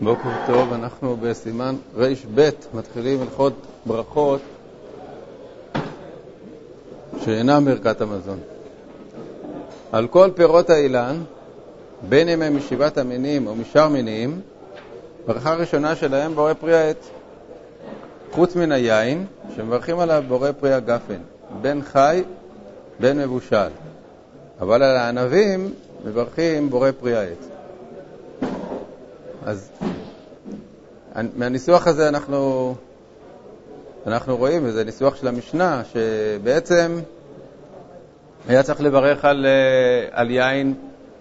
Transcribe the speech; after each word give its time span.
בוקר 0.00 0.28
טוב, 0.46 0.72
אנחנו 0.72 1.16
בסימן 1.16 1.76
רב, 1.96 2.18
מתחילים 2.74 3.22
הלכות 3.22 3.52
ברכות 3.86 4.40
שאינם 7.24 7.64
ברכת 7.64 8.00
המזון. 8.00 8.38
על 9.92 10.06
כל 10.08 10.30
פירות 10.34 10.70
האילן, 10.70 11.22
בין 12.08 12.28
אם 12.28 12.42
הם 12.42 12.56
משבעת 12.56 12.98
המינים 12.98 13.46
או 13.46 13.54
משאר 13.54 13.88
מינים, 13.88 14.40
ברכה 15.26 15.54
ראשונה 15.54 15.96
שלהם 15.96 16.34
בורא 16.34 16.52
פרי 16.52 16.76
העץ. 16.76 17.08
חוץ 18.32 18.56
מן 18.56 18.72
היין, 18.72 19.26
שמברכים 19.56 19.98
עליו 19.98 20.24
בורא 20.28 20.52
פרי 20.60 20.74
הגפן, 20.74 21.20
בין 21.60 21.82
חי, 21.82 22.22
בין 23.00 23.18
מבושל. 23.18 23.68
אבל 24.60 24.82
על 24.82 24.96
הענבים 24.96 25.72
מברכים 26.04 26.70
בורא 26.70 26.90
פרי 27.00 27.16
העץ. 27.16 27.57
אז 29.44 29.70
מהניסוח 31.36 31.86
הזה 31.86 32.08
אנחנו, 32.08 32.74
אנחנו 34.06 34.36
רואים, 34.36 34.62
וזה 34.64 34.84
ניסוח 34.84 35.16
של 35.16 35.28
המשנה, 35.28 35.82
שבעצם 35.92 36.98
היה 38.48 38.62
צריך 38.62 38.80
לברך 38.80 39.24
על, 39.24 39.46
על 40.10 40.30
יין 40.30 40.74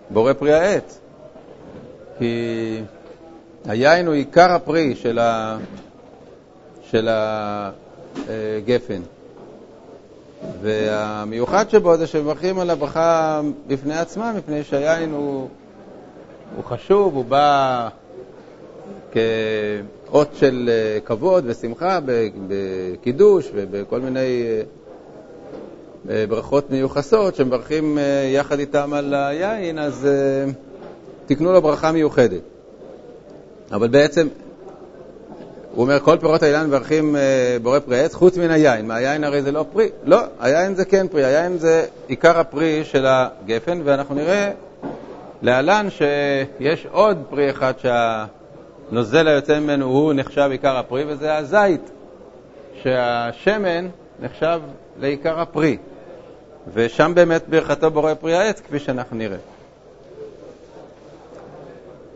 בורא 0.09 0.34
פרי 0.34 0.53
העץ. 0.53 0.99
כי 2.17 2.81
היין 3.66 4.08
הוא 4.08 4.16
עיקר 4.16 4.52
הפרי 4.52 4.95
של, 4.95 5.20
ה, 5.20 5.58
של 6.84 7.09
הגפן. 7.11 9.02
והמיוחד 10.61 11.70
שבו 11.70 11.97
זה 11.97 12.08
שמברכים 12.08 12.59
על 12.59 12.70
הברכה 12.70 13.41
בפני 13.67 13.97
עצמה, 13.97 14.34
מפני 14.34 14.63
שהיין 14.63 15.11
הוא, 15.11 15.49
הוא 16.55 16.63
חשוב, 16.63 17.16
הוא 17.16 17.25
בא 17.25 17.89
כאות 19.17 20.30
של 20.34 20.70
אה, 20.70 20.99
כבוד 21.05 21.44
ושמחה 21.48 21.99
בקידוש 22.47 23.52
ובכל 23.55 24.00
מיני 24.00 24.19
אה, 24.19 24.61
אה, 26.09 26.25
ברכות 26.28 26.72
מיוחסות 26.72 27.36
שמברכים 27.36 27.97
יחד 28.33 28.59
איתם 28.59 28.94
על 28.94 29.14
היין, 29.14 29.80
אז 29.80 30.08
תקנו 31.25 31.52
לו 31.52 31.61
ברכה 31.61 31.91
מיוחדת. 31.91 32.41
אבל 33.72 33.88
בעצם, 33.88 34.28
הוא 35.75 35.84
אומר, 35.84 36.00
כל 36.00 36.17
פירות 36.17 36.44
האילן 36.44 36.67
מברכים 36.67 37.16
בורא 37.61 37.80
פרי 37.80 38.00
עץ, 38.00 38.13
חוץ 38.13 38.38
מן 38.38 38.52
היין. 38.52 38.88
מה, 38.88 38.95
היין 38.95 39.23
הרי 39.23 39.41
זה 39.41 39.52
לא 39.52 39.66
פרי? 39.73 39.89
לא, 40.03 40.19
היין 40.39 40.75
זה 40.75 40.86
כן 40.86 41.08
פרי, 41.08 41.25
היין 41.25 41.58
זה 41.58 41.86
עיקר 42.08 42.39
הפרי 42.39 42.84
של 42.84 43.06
הגפן, 43.08 43.81
ואנחנו 43.84 44.16
נראה 44.16 44.52
להלן 45.41 45.88
שיש 45.89 46.88
עוד 46.91 47.17
פרי 47.30 47.50
אחד 47.50 47.73
שה... 47.81 48.25
נוזל 48.91 49.27
היוצא 49.27 49.59
ממנו 49.59 49.85
הוא 49.85 50.13
נחשב 50.13 50.47
עיקר 50.52 50.77
הפרי, 50.77 51.03
וזה 51.07 51.35
הזית, 51.35 51.91
שהשמן 52.83 53.88
נחשב 54.19 54.61
לעיקר 54.99 55.39
הפרי. 55.39 55.77
ושם 56.73 57.11
באמת 57.16 57.49
ברכתו 57.49 57.91
בורא 57.91 58.13
פרי 58.13 58.35
העץ, 58.35 58.59
כפי 58.59 58.79
שאנחנו 58.79 59.17
נראה. 59.17 59.38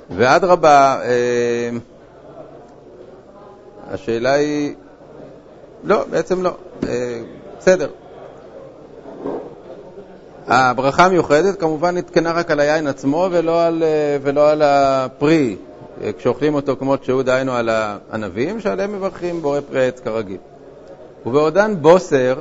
ואדרבה, 0.09 0.99
אה, 1.03 1.69
השאלה 3.91 4.33
היא, 4.33 4.75
לא, 5.83 6.05
בעצם 6.09 6.43
לא, 6.43 6.55
אה, 6.87 7.21
בסדר. 7.57 7.89
הברכה 10.47 11.05
המיוחדת 11.05 11.59
כמובן 11.59 11.97
נתקנה 11.97 12.31
רק 12.31 12.51
על 12.51 12.59
היין 12.59 12.87
עצמו 12.87 13.27
ולא 13.31 13.63
על, 13.63 13.83
אה, 13.83 14.17
ולא 14.21 14.49
על 14.49 14.61
הפרי, 14.61 15.55
כשאוכלים 16.17 16.55
אותו 16.55 16.75
כמות 16.77 17.03
שהוא, 17.03 17.23
דהיינו 17.23 17.53
על 17.53 17.69
הענבים, 17.69 18.59
שעליהם 18.59 18.93
מברכים 18.93 19.41
בורא 19.41 19.59
פרי 19.59 19.87
עץ 19.87 19.99
כרגיל. 19.99 20.37
ובעודן 21.25 21.75
בוסר, 21.81 22.39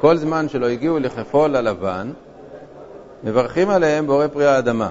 כל 0.00 0.16
זמן 0.16 0.48
שלא 0.48 0.66
הגיעו 0.66 0.98
לכפול 0.98 1.56
הלבן, 1.56 2.10
מברכים 3.24 3.70
עליהם 3.70 4.06
בורא 4.06 4.26
פרי 4.26 4.46
האדמה. 4.46 4.90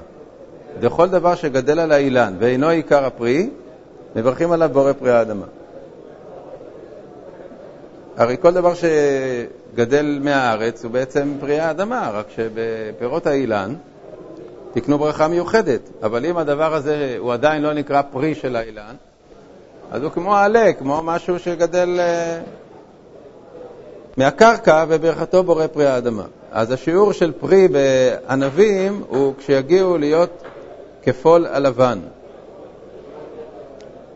וכל 0.80 1.10
דבר 1.10 1.36
שגדל 1.36 1.80
על 1.80 1.92
האילן 1.92 2.36
ואינו 2.40 2.70
עיקר 2.70 3.06
הפרי, 3.06 3.50
מברכים 4.16 4.52
עליו 4.52 4.70
בורא 4.74 4.94
פרי 4.94 5.12
האדמה. 5.12 5.46
הרי 8.18 8.38
כל 8.42 8.54
דבר 8.54 8.74
שגדל 8.74 10.20
מהארץ 10.24 10.84
הוא 10.84 10.92
בעצם 10.92 11.34
פרי 11.40 11.60
האדמה, 11.60 12.12
רק 12.14 12.26
שבפירות 12.36 13.28
האילן 13.28 13.74
תקנו 14.74 14.98
ברכה 15.00 15.28
מיוחדת. 15.28 15.82
אבל 16.04 16.26
אם 16.26 16.38
הדבר 16.38 16.74
הזה 16.74 17.16
הוא 17.20 17.34
עדיין 17.34 17.62
לא 17.62 17.74
נקרא 17.74 18.02
פרי 18.12 18.36
של 18.36 18.56
האילן, 18.56 18.96
אז 19.92 20.04
הוא 20.04 20.12
כמו 20.12 20.36
עלה, 20.36 20.74
כמו 20.74 21.02
משהו 21.04 21.40
שגדל 21.40 22.00
uh, 22.00 22.50
מהקרקע 24.18 24.86
וברכתו 24.88 25.44
בורא 25.44 25.68
פרי 25.68 25.88
האדמה. 25.88 26.24
אז 26.52 26.72
השיעור 26.72 27.12
של 27.12 27.32
פרי 27.32 27.68
בענבים 27.68 29.04
הוא 29.08 29.34
כשיגיעו 29.38 29.98
להיות 29.98 30.44
כפול 31.04 31.46
הלבן. 31.46 32.00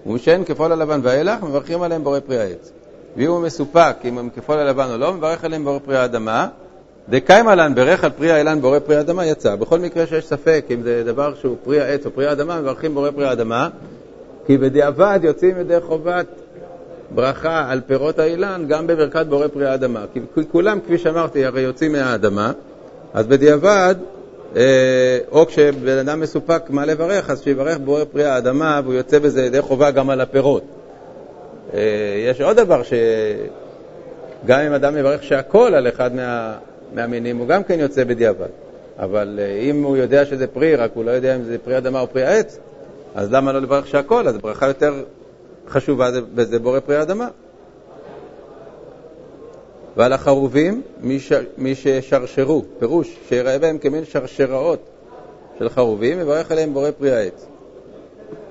ומשאין 0.06 0.44
כפול 0.44 0.72
הלבן 0.72 1.00
ואילך, 1.04 1.44
מברכים 1.44 1.82
עליהם 1.82 2.04
בורא 2.04 2.20
פרי 2.20 2.40
העץ. 2.40 2.72
ואם 3.18 3.30
הוא 3.30 3.40
מסופק 3.40 3.96
אם 4.06 4.18
הם 4.18 4.30
כפול 4.36 4.60
הלבן 4.60 4.88
או 4.92 4.98
לא, 4.98 5.14
מברך 5.14 5.44
עליהם 5.44 5.64
בורא 5.64 5.80
פרי 5.80 5.98
האדמה. 5.98 6.48
דקיימה 7.10 7.56
לן 7.56 7.76
ברך 7.76 8.04
על 8.04 8.10
פרי 8.10 8.32
האילן 8.32 8.62
בורא 8.62 8.80
פרי 8.80 8.96
האדמה 8.96 9.26
יצא. 9.26 9.56
בכל 9.56 9.80
מקרה 9.80 10.08
שיש 10.08 10.26
ספק 10.26 10.66
אם 10.72 10.82
זה 10.82 11.04
דבר 11.06 11.34
שהוא 11.36 11.58
פרי 11.64 11.82
העץ 11.82 12.06
או 12.06 12.12
פרי 12.12 12.28
האדמה, 12.28 12.62
מברכים 12.62 12.96
בורא 12.96 13.12
פרי 13.12 13.26
האדמה, 13.26 13.70
כי 14.46 14.58
בדיעבד 14.58 15.20
יוצאים 15.24 15.60
ידי 15.60 15.80
חובת 15.80 16.26
ברכה 17.12 17.66
על 17.70 17.82
פירות 17.88 18.20
האילן 18.20 18.66
גם 18.68 18.88
בברכת 18.88 19.26
בורא 19.26 19.48
פרי 19.48 19.68
האדמה. 19.68 20.06
כי 20.14 20.20
כולם, 20.52 20.80
כפי 20.80 20.98
שאמרתי, 20.98 21.46
הרי 21.46 21.62
יוצאים 21.62 21.92
מהאדמה, 21.92 22.52
אז 23.14 23.28
בדיעבד, 23.28 23.96
אה, 24.56 25.20
או 25.32 25.46
כשבן 25.46 25.98
אדם 25.98 26.20
מסופק 26.20 26.70
מה 26.70 26.86
לברך, 26.86 27.30
אז 27.30 27.44
שיברך 27.44 27.78
בורא 27.78 28.04
פרי 28.12 28.26
האדמה 28.26 28.82
והוא 28.84 28.94
יוצא 28.94 29.20
בזה 29.20 29.46
ידי 29.46 29.62
חובה 29.62 29.92
גם 29.92 30.10
על 30.10 30.22
הפירות. 30.22 30.64
אה, 31.74 31.80
יש 32.30 32.42
עוד 32.42 32.58
דבר 32.58 32.82
שגם 32.84 34.60
אם 34.60 34.74
אדם 34.74 34.96
מברך 34.96 35.24
שהכל 35.24 35.74
על 35.76 35.88
אחד 35.88 36.16
מה... 36.16 36.56
מהמינים, 36.94 37.38
הוא 37.38 37.48
גם 37.48 37.64
כן 37.64 37.80
יוצא 37.80 38.04
בדיעבד. 38.04 38.48
אבל 39.00 39.40
אה, 39.42 39.60
אם 39.60 39.84
הוא 39.84 39.98
יודע 39.98 40.26
שזה 40.26 40.48
פרי, 40.48 40.76
רק 40.76 40.92
הוא 40.94 41.06
לא 41.06 41.12
יודע 41.12 41.36
אם 41.36 41.44
זה 41.44 41.58
פרי 41.58 41.78
אדמה 41.78 42.00
או 42.00 42.08
פרי 42.08 42.24
העץ, 42.24 42.60
אז 43.16 43.32
למה 43.32 43.54
לא 43.54 43.62
לברך 43.62 43.88
שהכל? 43.88 44.28
אז 44.28 44.38
ברכה 44.38 44.68
יותר 44.68 45.04
חשובה 45.68 46.10
בזה 46.36 46.60
בורא 46.60 46.80
פרי 46.80 46.96
האדמה. 46.96 47.28
ועל 49.98 50.14
החרובים, 50.14 50.82
מי, 51.02 51.20
ש... 51.20 51.32
מי 51.58 51.76
ששרשרו, 51.76 52.66
פירוש, 52.80 53.18
שיראה 53.30 53.60
בהם 53.60 53.78
כמין 53.78 54.06
שרשראות 54.06 54.80
של 55.60 55.70
חרובים, 55.70 56.20
מברך 56.20 56.52
עליהם 56.52 56.74
בורא 56.74 56.92
פרי 56.92 57.12
העץ. 57.12 57.46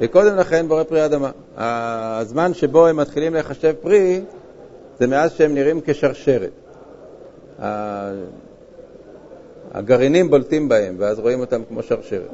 וקודם 0.00 0.36
לכן 0.36 0.68
בורא 0.68 0.82
פרי 0.82 1.00
האדמה. 1.00 1.30
הזמן 1.56 2.54
שבו 2.54 2.86
הם 2.86 2.96
מתחילים 2.96 3.34
להיחשב 3.34 3.72
פרי, 3.82 4.20
זה 4.98 5.06
מאז 5.06 5.32
שהם 5.32 5.54
נראים 5.54 5.80
כשרשרת. 5.84 6.50
הגרעינים 9.72 10.30
בולטים 10.30 10.68
בהם, 10.68 10.94
ואז 10.98 11.18
רואים 11.18 11.40
אותם 11.40 11.62
כמו 11.68 11.82
שרשרת. 11.82 12.30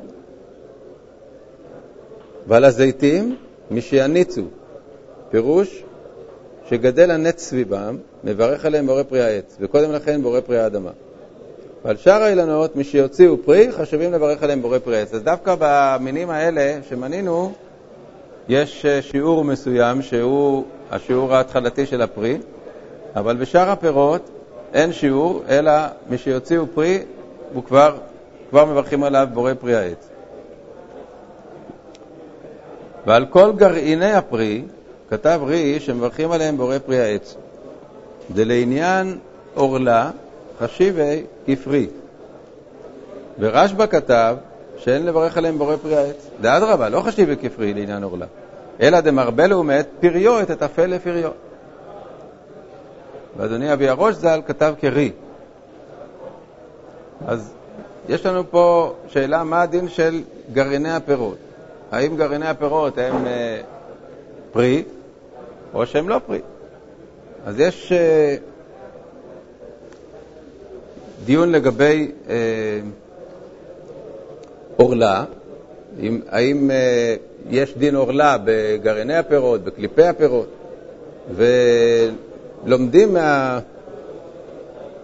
ועל 2.46 2.64
הזיתים, 2.64 3.36
מי 3.70 3.80
שיניצו, 3.80 4.42
פירוש 5.30 5.84
שגדל 6.68 7.10
הנץ 7.10 7.42
סביבם, 7.42 7.96
מברך 8.24 8.64
עליהם 8.64 8.86
בורא 8.86 9.02
פרי 9.02 9.22
העץ, 9.22 9.56
וקודם 9.60 9.92
לכן 9.92 10.22
בורא 10.22 10.40
פרי 10.40 10.58
האדמה. 10.58 10.90
ועל 11.84 11.96
שאר 11.96 12.22
האילנות, 12.22 12.76
מי 12.76 12.84
שיוציאו 12.84 13.36
פרי, 13.44 13.72
חשבים 13.72 14.12
לברך 14.12 14.42
עליהם 14.42 14.62
בורא 14.62 14.78
פרי 14.78 14.98
העץ. 14.98 15.14
אז 15.14 15.22
דווקא 15.22 15.54
במינים 15.58 16.30
האלה 16.30 16.78
שמנינו, 16.88 17.52
יש 18.48 18.86
שיעור 19.00 19.44
מסוים 19.44 20.02
שהוא 20.02 20.64
השיעור 20.90 21.34
ההתחלתי 21.34 21.86
של 21.86 22.02
הפרי, 22.02 22.38
אבל 23.16 23.36
בשאר 23.36 23.70
הפירות 23.70 24.30
אין 24.74 24.92
שיעור, 24.92 25.42
אלא 25.48 25.72
מי 26.08 26.18
שיוציאו 26.18 26.64
פרי, 26.74 26.98
הוא 27.52 27.64
כבר, 27.64 27.96
כבר 28.50 28.64
מברכים 28.64 29.02
עליו 29.02 29.28
בורא 29.32 29.52
פרי 29.60 29.76
העץ. 29.76 30.08
ועל 33.06 33.26
כל 33.26 33.52
גרעיני 33.56 34.12
הפרי 34.12 34.62
כתב 35.10 35.40
רי 35.44 35.80
שמברכים 35.80 36.32
עליהם 36.32 36.56
בורא 36.56 36.78
פרי 36.86 37.00
העץ. 37.00 37.34
דלעניין 38.30 39.18
עורלה 39.54 40.10
חשיבי 40.60 41.22
כפרי. 41.46 41.86
ורשב"א 43.38 43.86
כתב 43.86 44.36
שאין 44.76 45.06
לברך 45.06 45.36
עליהם 45.36 45.58
בורא 45.58 45.76
פרי 45.76 45.96
העץ. 45.96 46.26
דאדרבה, 46.40 46.88
לא 46.88 47.00
חשיבי 47.00 47.36
כפרי 47.36 47.74
לעניין 47.74 48.02
עורלה, 48.02 48.26
אלא 48.80 49.00
דמרבה 49.00 49.46
לעומת 49.46 49.86
פריו 50.00 50.40
את 50.40 50.50
התפל 50.50 50.86
לפריו. 50.86 51.30
ואדוני 53.36 53.72
אבי 53.72 53.88
הראש 53.88 54.14
ז"ל 54.14 54.40
כתב 54.46 54.74
קרי. 54.80 55.12
אז 57.26 57.52
יש 58.08 58.26
לנו 58.26 58.50
פה 58.50 58.94
שאלה 59.08 59.44
מה 59.44 59.62
הדין 59.62 59.88
של 59.88 60.22
גרעיני 60.52 60.92
הפירות. 60.92 61.36
האם 61.92 62.16
גרעיני 62.16 62.48
הפירות 62.48 62.98
הם 62.98 63.26
אה, 63.26 63.60
פרי 64.52 64.82
או 65.74 65.86
שהם 65.86 66.08
לא 66.08 66.20
פרי. 66.26 66.40
אז 67.46 67.60
יש 67.60 67.92
אה, 67.92 68.36
דיון 71.24 71.52
לגבי 71.52 72.10
אה, 72.28 72.34
עורלה, 74.76 75.24
האם 76.28 76.70
אה, 76.70 77.14
יש 77.50 77.76
דין 77.76 77.94
עורלה 77.94 78.36
בגרעיני 78.44 79.16
הפירות, 79.16 79.64
בקליפי 79.64 80.04
הפירות, 80.04 80.48
ולומדים 82.64 83.14
מה, 83.14 83.58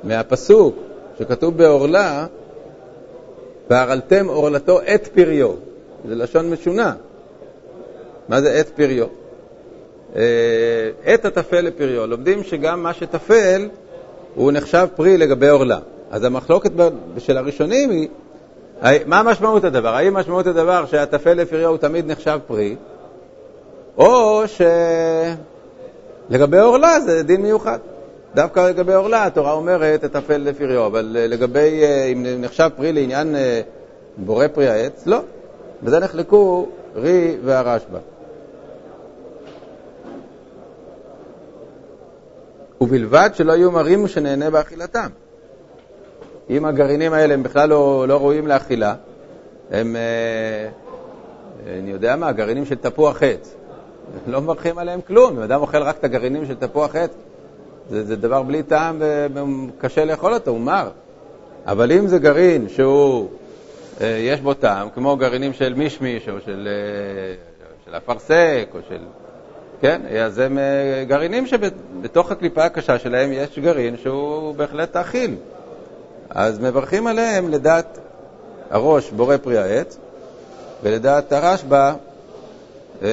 מהפסוק 0.04 0.76
שכתוב 1.18 1.56
בעורלה, 1.56 2.26
והרלתם 3.70 4.26
עורלתו 4.28 4.80
את 4.94 5.06
פריו. 5.06 5.50
זה 6.08 6.14
לשון 6.14 6.50
משונה. 6.50 6.92
מה 8.28 8.40
זה 8.40 8.60
את 8.60 8.68
פריו? 8.68 9.06
את 11.14 11.24
הטפל 11.24 11.60
לפריו. 11.60 12.06
לומדים 12.06 12.44
שגם 12.44 12.82
מה 12.82 12.94
שטפל 12.94 13.68
הוא 14.34 14.52
נחשב 14.52 14.86
פרי 14.96 15.18
לגבי 15.18 15.48
עורלה. 15.48 15.78
אז 16.10 16.24
המחלוקת 16.24 16.70
של 17.18 17.36
הראשונים 17.36 17.90
היא, 17.90 18.08
מה 19.06 19.22
משמעות 19.22 19.64
הדבר? 19.64 19.94
האם 19.94 20.14
משמעות 20.14 20.46
הדבר 20.46 20.86
שהטפל 20.86 21.32
לפריו 21.32 21.68
הוא 21.68 21.76
תמיד 21.76 22.06
נחשב 22.10 22.38
פרי, 22.46 22.76
או 23.98 24.42
שלגבי 26.30 26.58
עורלה 26.58 27.00
זה 27.00 27.22
דין 27.22 27.42
מיוחד. 27.42 27.78
דווקא 28.34 28.60
לגבי 28.60 28.94
עורלה 28.94 29.26
התורה 29.26 29.52
אומרת 29.52 30.04
תטפל 30.04 30.36
לפריו, 30.36 30.86
אבל 30.86 31.16
לגבי 31.18 31.82
אם 32.12 32.26
נחשב 32.38 32.70
פרי 32.76 32.92
לעניין 32.92 33.36
בורא 34.16 34.46
פרי 34.48 34.68
העץ, 34.68 35.06
לא. 35.06 35.20
בזה 35.82 35.98
נחלקו 35.98 36.66
רי 36.94 37.36
והרשב"א. 37.44 37.98
ובלבד 42.80 43.30
שלא 43.34 43.52
יהיו 43.52 43.72
מרים 43.72 44.08
שנהנה 44.08 44.50
באכילתם. 44.50 45.08
אם 46.50 46.64
הגרעינים 46.64 47.12
האלה 47.12 47.34
הם 47.34 47.42
בכלל 47.42 47.68
לא, 47.68 48.08
לא 48.08 48.16
ראויים 48.16 48.46
לאכילה, 48.46 48.94
הם, 49.70 49.96
אה, 49.96 50.68
אני 51.78 51.90
יודע 51.90 52.16
מה, 52.16 52.32
גרעינים 52.32 52.64
של 52.64 52.74
תפוח 52.74 53.22
עץ. 53.22 53.55
לא 54.26 54.40
מברכים 54.40 54.78
עליהם 54.78 55.00
כלום, 55.00 55.36
אם 55.36 55.42
אדם 55.42 55.60
אוכל 55.60 55.82
רק 55.82 55.98
את 55.98 56.04
הגרעינים 56.04 56.46
של 56.46 56.54
תפוח 56.54 56.96
עץ, 56.96 57.10
זה, 57.90 58.04
זה 58.04 58.16
דבר 58.16 58.42
בלי 58.42 58.62
טעם 58.62 59.02
וקשה 59.02 60.04
לאכול 60.04 60.34
אותו, 60.34 60.50
הוא 60.50 60.60
מר. 60.60 60.90
אבל 61.66 61.92
אם 61.92 62.06
זה 62.06 62.18
גרעין 62.18 62.68
שהוא, 62.68 63.28
אה, 64.00 64.06
יש 64.06 64.40
בו 64.40 64.54
טעם, 64.54 64.88
כמו 64.90 65.16
גרעינים 65.16 65.52
של 65.52 65.74
מישמיש 65.74 66.28
או 66.28 66.40
של, 66.40 66.68
אה, 66.70 67.34
של 67.84 67.96
אפרסק 67.96 68.68
או 68.74 68.78
של... 68.88 68.98
כן, 69.80 70.00
אז 70.20 70.38
הם 70.38 70.58
גרעינים 71.08 71.46
שבתוך 71.46 72.30
הקליפה 72.30 72.64
הקשה 72.64 72.98
שלהם 72.98 73.32
יש 73.32 73.58
גרעין 73.58 73.96
שהוא 73.96 74.54
בהחלט 74.54 74.96
אכיל. 74.96 75.34
אז 76.30 76.58
מברכים 76.58 77.06
עליהם 77.06 77.48
לדעת 77.48 77.98
הראש 78.70 79.10
בורא 79.10 79.36
פרי 79.36 79.58
העץ, 79.58 79.98
ולדעת 80.82 81.32
הרשב"א 81.32 81.92
אה, 83.02 83.08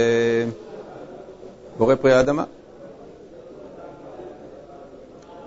בורא 1.77 1.95
פרי 1.95 2.13
האדמה. 2.13 2.43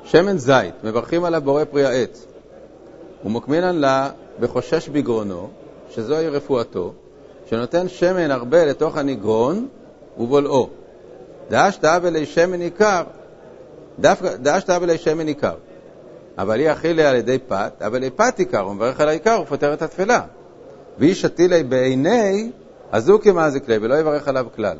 שמן 0.04 0.38
זית, 0.38 0.74
מברכים 0.84 1.24
עליו 1.24 1.42
בורא 1.42 1.64
פרי 1.64 1.84
העץ, 1.84 2.26
ומוקמינן 3.24 3.76
לה 3.76 4.10
וחושש 4.40 4.88
בגרונו, 4.88 5.48
שזוהי 5.90 6.28
רפואתו, 6.28 6.92
שנותן 7.46 7.88
שמן 7.88 8.30
הרבה 8.30 8.64
לתוך 8.64 8.96
הנגרון 8.96 9.68
ובולעו. 10.18 10.68
דאשת 11.50 11.84
אבלי 11.84 12.26
שמן 12.26 12.60
עיקר, 12.60 13.02
דאשת 14.40 14.70
אבלי 14.70 14.98
שמן 14.98 15.26
עיקר. 15.26 15.54
אבל 16.38 16.60
היא 16.60 16.72
אכילי 16.72 17.04
על 17.04 17.16
ידי 17.16 17.38
פת, 17.38 17.82
אבל 17.86 18.02
היא 18.02 18.10
פת 18.16 18.38
עיקר, 18.38 18.60
הוא 18.60 18.74
מברך 18.74 19.00
על 19.00 19.08
העיקר, 19.08 19.34
הוא 19.34 19.44
פותר 19.44 19.74
את 19.74 19.82
התפילה. 19.82 20.20
והיא 20.98 21.14
שתילי 21.14 21.62
בעיני, 21.62 22.50
אז 22.92 23.08
הוא 23.08 23.20
כמזיק 23.20 23.68
ליה, 23.68 23.78
ולא 23.82 23.94
יברך 23.94 24.28
עליו 24.28 24.46
כלל. 24.56 24.76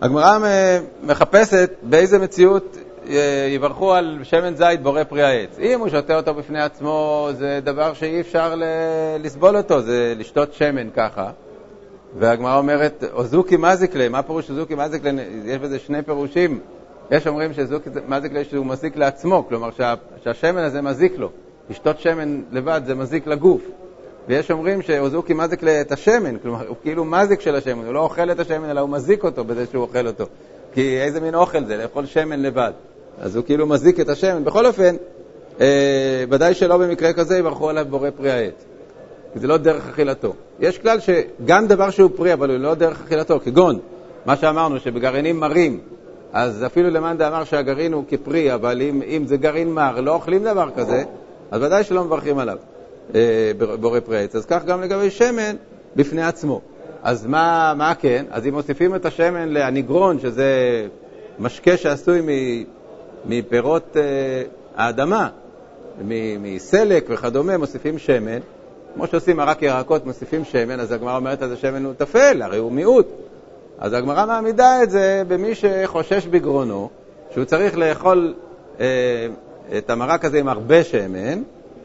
הגמרא 0.00 0.38
מחפשת 1.02 1.70
באיזה 1.82 2.18
מציאות 2.18 2.76
אה, 3.08 3.48
יברכו 3.50 3.94
על 3.94 4.18
שמן 4.22 4.54
זית 4.54 4.82
בורא 4.82 5.04
פרי 5.04 5.22
העץ. 5.22 5.58
אם 5.58 5.80
הוא 5.80 5.88
שותה 5.88 6.16
אותו 6.16 6.34
בפני 6.34 6.62
עצמו, 6.62 7.28
זה 7.32 7.60
דבר 7.64 7.94
שאי 7.94 8.20
אפשר 8.20 8.54
לסבול 9.18 9.56
אותו, 9.56 9.82
זה 9.82 10.14
לשתות 10.16 10.52
שמן 10.52 10.90
ככה. 10.90 11.30
והגמרא 12.18 12.58
אומרת, 12.58 13.04
אוזוקי 13.12 13.56
מזיק 13.56 13.90
מה 14.10 14.22
פירוש 14.22 14.50
אוזוקי 14.50 14.74
מזיק 14.74 15.02
יש 15.44 15.58
בזה 15.58 15.78
שני 15.78 16.02
פירושים. 16.02 16.60
יש 17.10 17.26
אומרים 17.26 17.52
שזוק 17.52 17.82
מזיק 18.08 18.32
לו 18.32 18.44
שהוא 18.44 18.66
מזיק 18.66 18.96
לעצמו, 18.96 19.48
כלומר 19.48 19.70
שה, 19.70 19.94
שהשמן 20.24 20.62
הזה 20.62 20.82
מזיק 20.82 21.18
לו. 21.18 21.30
לשתות 21.70 22.00
שמן 22.00 22.42
לבד 22.50 22.80
זה 22.86 22.94
מזיק 22.94 23.26
לגוף. 23.26 23.62
ויש 24.30 24.50
אומרים 24.50 24.82
שאוזוקי 24.82 25.34
מזיק 25.34 25.64
את 25.64 25.92
השמן, 25.92 26.38
כלומר 26.42 26.68
הוא 26.68 26.76
כאילו 26.82 27.04
מזיק 27.04 27.40
של 27.40 27.54
השמן, 27.56 27.84
הוא 27.84 27.94
לא 27.94 28.00
אוכל 28.00 28.30
את 28.30 28.40
השמן 28.40 28.70
אלא 28.70 28.80
הוא 28.80 28.88
מזיק 28.88 29.24
אותו 29.24 29.44
בזה 29.44 29.64
שהוא 29.70 29.82
אוכל 29.82 30.06
אותו. 30.06 30.24
כי 30.72 31.00
איזה 31.00 31.20
מין 31.20 31.34
אוכל 31.34 31.64
זה, 31.64 31.76
לאכול 31.76 32.06
שמן 32.06 32.42
לבד. 32.42 32.72
אז 33.20 33.36
הוא 33.36 33.44
כאילו 33.44 33.66
מזיק 33.66 34.00
את 34.00 34.08
השמן. 34.08 34.44
בכל 34.44 34.66
אופן, 34.66 34.96
אה, 35.60 36.24
ודאי 36.30 36.54
שלא 36.54 36.76
במקרה 36.76 37.12
כזה 37.12 37.38
יברכו 37.38 37.70
עליו 37.70 37.86
בורא 37.90 38.10
פרי. 38.16 38.50
כי 39.32 39.38
זה 39.38 39.46
לא 39.46 39.56
דרך 39.56 39.88
אכילתו. 39.88 40.32
יש 40.60 40.78
כלל 40.78 40.98
שגם 41.00 41.66
דבר 41.66 41.90
שהוא 41.90 42.10
פרי, 42.16 42.32
אבל 42.32 42.50
הוא 42.50 42.58
לא 42.58 42.74
דרך 42.74 43.02
אכילתו, 43.04 43.40
כגון 43.44 43.78
מה 44.26 44.36
שאמרנו, 44.36 44.80
שבגרעינים 44.80 45.40
מרים 45.40 45.80
אז 46.32 46.64
אפילו 46.66 46.90
למאן 46.90 47.16
דאמר 47.16 47.44
שהגרעין 47.44 47.92
הוא 47.92 48.04
כפרי, 48.08 48.54
אבל 48.54 48.82
אם, 48.82 49.02
אם 49.02 49.26
זה 49.26 49.36
גרעין 49.36 49.72
מר, 49.72 50.00
לא 50.00 50.14
אוכלים 50.14 50.44
דבר 50.44 50.68
כזה, 50.76 51.02
אז 51.50 51.62
ודאי 51.62 51.84
שלא 51.84 52.04
מברכים 52.04 52.38
עליו 52.38 52.56
בורא 53.80 54.00
פרי 54.00 54.24
עץ. 54.24 54.36
אז 54.36 54.46
כך 54.46 54.64
גם 54.64 54.82
לגבי 54.82 55.10
שמן 55.10 55.56
בפני 55.96 56.22
עצמו. 56.22 56.60
אז 57.02 57.26
מה, 57.26 57.74
מה 57.76 57.94
כן? 57.94 58.24
אז 58.30 58.46
אם 58.46 58.54
מוסיפים 58.54 58.94
את 58.94 59.06
השמן 59.06 59.48
להניגרון, 59.48 60.18
שזה 60.20 60.46
משקה 61.38 61.76
שעשוי 61.76 62.22
מפירות 63.26 63.96
אה, 63.96 64.02
האדמה, 64.76 65.28
מסלק 66.40 67.06
וכדומה, 67.08 67.56
מוסיפים 67.56 67.98
שמן. 67.98 68.38
כמו 68.94 69.06
שעושים 69.06 69.36
מרק 69.36 69.62
ירקות, 69.62 70.06
מוסיפים 70.06 70.44
שמן, 70.44 70.80
אז 70.80 70.92
הגמרא 70.92 71.16
אומרת, 71.16 71.42
אז 71.42 71.52
השמן 71.52 71.84
הוא 71.84 71.92
טפל, 71.92 72.42
הרי 72.42 72.58
הוא 72.58 72.72
מיעוט. 72.72 73.06
אז 73.78 73.92
הגמרא 73.92 74.26
מעמידה 74.26 74.82
את 74.82 74.90
זה 74.90 75.22
במי 75.28 75.54
שחושש 75.54 76.26
בגרונו, 76.26 76.88
שהוא 77.30 77.44
צריך 77.44 77.78
לאכול 77.78 78.34
אה, 78.80 78.86
את 79.78 79.90
המרק 79.90 80.24
הזה 80.24 80.38
עם 80.38 80.48
הרבה 80.48 80.84
שמן, 80.84 81.42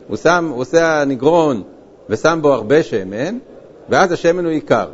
הוא, 0.07 0.17
שם, 0.17 0.49
הוא 0.51 0.61
עושה 0.61 1.03
נגרון 1.07 1.63
ושם 2.09 2.39
בו 2.41 2.53
הרבה 2.53 2.83
שמן, 2.83 3.37
ואז 3.89 4.11
השמן 4.11 4.45
הוא 4.45 4.51
עיקר. 4.51 4.87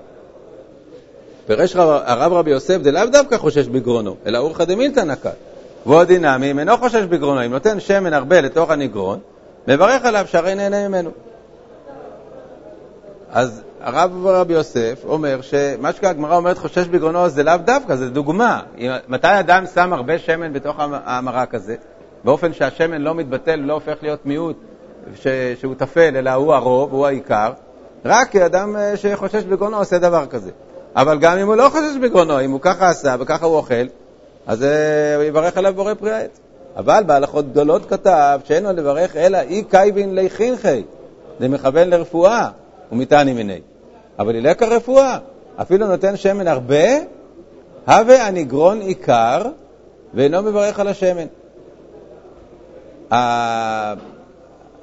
פירש 1.47 1.75
הרב 1.75 2.33
רבי 2.33 2.51
יוסף 2.51 2.77
דלאו 2.77 3.05
דווקא 3.11 3.37
חושש 3.37 3.67
בגרונו, 3.67 4.15
אלא 4.25 4.37
אורכא 4.37 4.65
דמילתא 4.65 4.99
נקט. 4.99 5.29
ועוד 5.85 6.07
דינמי, 6.07 6.51
אם 6.51 6.59
אינו 6.59 6.77
חושש 6.77 7.03
בגרונו, 7.03 7.45
אם 7.45 7.51
נותן 7.51 7.79
שמן 7.79 8.13
הרבה 8.13 8.41
לתוך 8.41 8.69
הנגרון, 8.69 9.19
מברך 9.67 10.05
עליו 10.05 10.25
שהרי 10.27 10.55
נהנה 10.55 10.87
ממנו. 10.87 11.11
אז 13.31 13.61
הרב 13.81 14.25
רבי 14.25 14.53
יוסף 14.53 15.01
אומר 15.07 15.41
שמה 15.41 15.93
שהגמרא 15.93 16.35
אומרת 16.35 16.57
חושש 16.57 16.87
בגרונו 16.87 17.29
זה 17.29 17.43
לאו 17.43 17.57
דווקא, 17.65 17.95
זה 17.95 18.09
דוגמה. 18.09 18.61
מתי 19.07 19.39
אדם 19.39 19.63
שם 19.73 19.93
הרבה 19.93 20.19
שמן 20.19 20.53
בתוך 20.53 20.75
המרק 21.05 21.55
הזה, 21.55 21.75
באופן 22.23 22.53
שהשמן 22.53 23.01
לא 23.01 23.15
מתבטל, 23.15 23.55
לא 23.55 23.73
הופך 23.73 23.95
להיות 24.01 24.25
מיעוט 24.25 24.57
ש, 25.15 25.27
שהוא 25.59 25.75
טפל, 25.75 26.15
אלא 26.15 26.29
הוא 26.29 26.53
הרוב, 26.53 26.93
הוא 26.93 27.07
העיקר, 27.07 27.51
רק 28.05 28.35
אדם 28.35 28.75
אה, 28.75 28.97
שחושש 28.97 29.43
בגרונו 29.43 29.77
עושה 29.77 29.99
דבר 29.99 30.25
כזה. 30.25 30.51
אבל 30.95 31.19
גם 31.19 31.37
אם 31.37 31.47
הוא 31.47 31.55
לא 31.55 31.69
חושש 31.69 31.97
בגרונו, 32.01 32.41
אם 32.41 32.51
הוא 32.51 32.59
ככה 32.61 32.89
עשה 32.89 33.15
וככה 33.19 33.45
הוא 33.45 33.55
אוכל, 33.55 33.85
אז 34.47 34.63
אה, 34.63 35.15
הוא 35.15 35.23
יברך 35.23 35.57
עליו 35.57 35.73
בורא 35.73 35.93
פרי 35.93 36.11
העץ. 36.11 36.39
אבל 36.77 37.03
בהלכות 37.05 37.51
גדולות 37.51 37.89
כתב 37.89 38.39
שאין 38.43 38.63
לו 38.63 38.71
לברך 38.71 39.15
אלא 39.15 39.37
אי 39.41 39.63
קייבין 39.63 40.15
ליחינכי, 40.15 40.83
זה 41.39 41.47
מכוון 41.47 41.89
לרפואה. 41.89 42.49
ומטעני 42.91 43.33
מיני. 43.33 43.59
אבל 44.19 44.35
ילק 44.35 44.63
הרפואה, 44.63 45.17
אפילו 45.61 45.87
נותן 45.87 46.17
שמן 46.17 46.47
הרבה, 46.47 46.85
הווה 47.87 48.27
הנגרון 48.27 48.81
עיקר, 48.81 49.41
ואינו 50.13 50.41
מברך 50.41 50.79
על 50.79 50.87
השמן. 50.87 51.27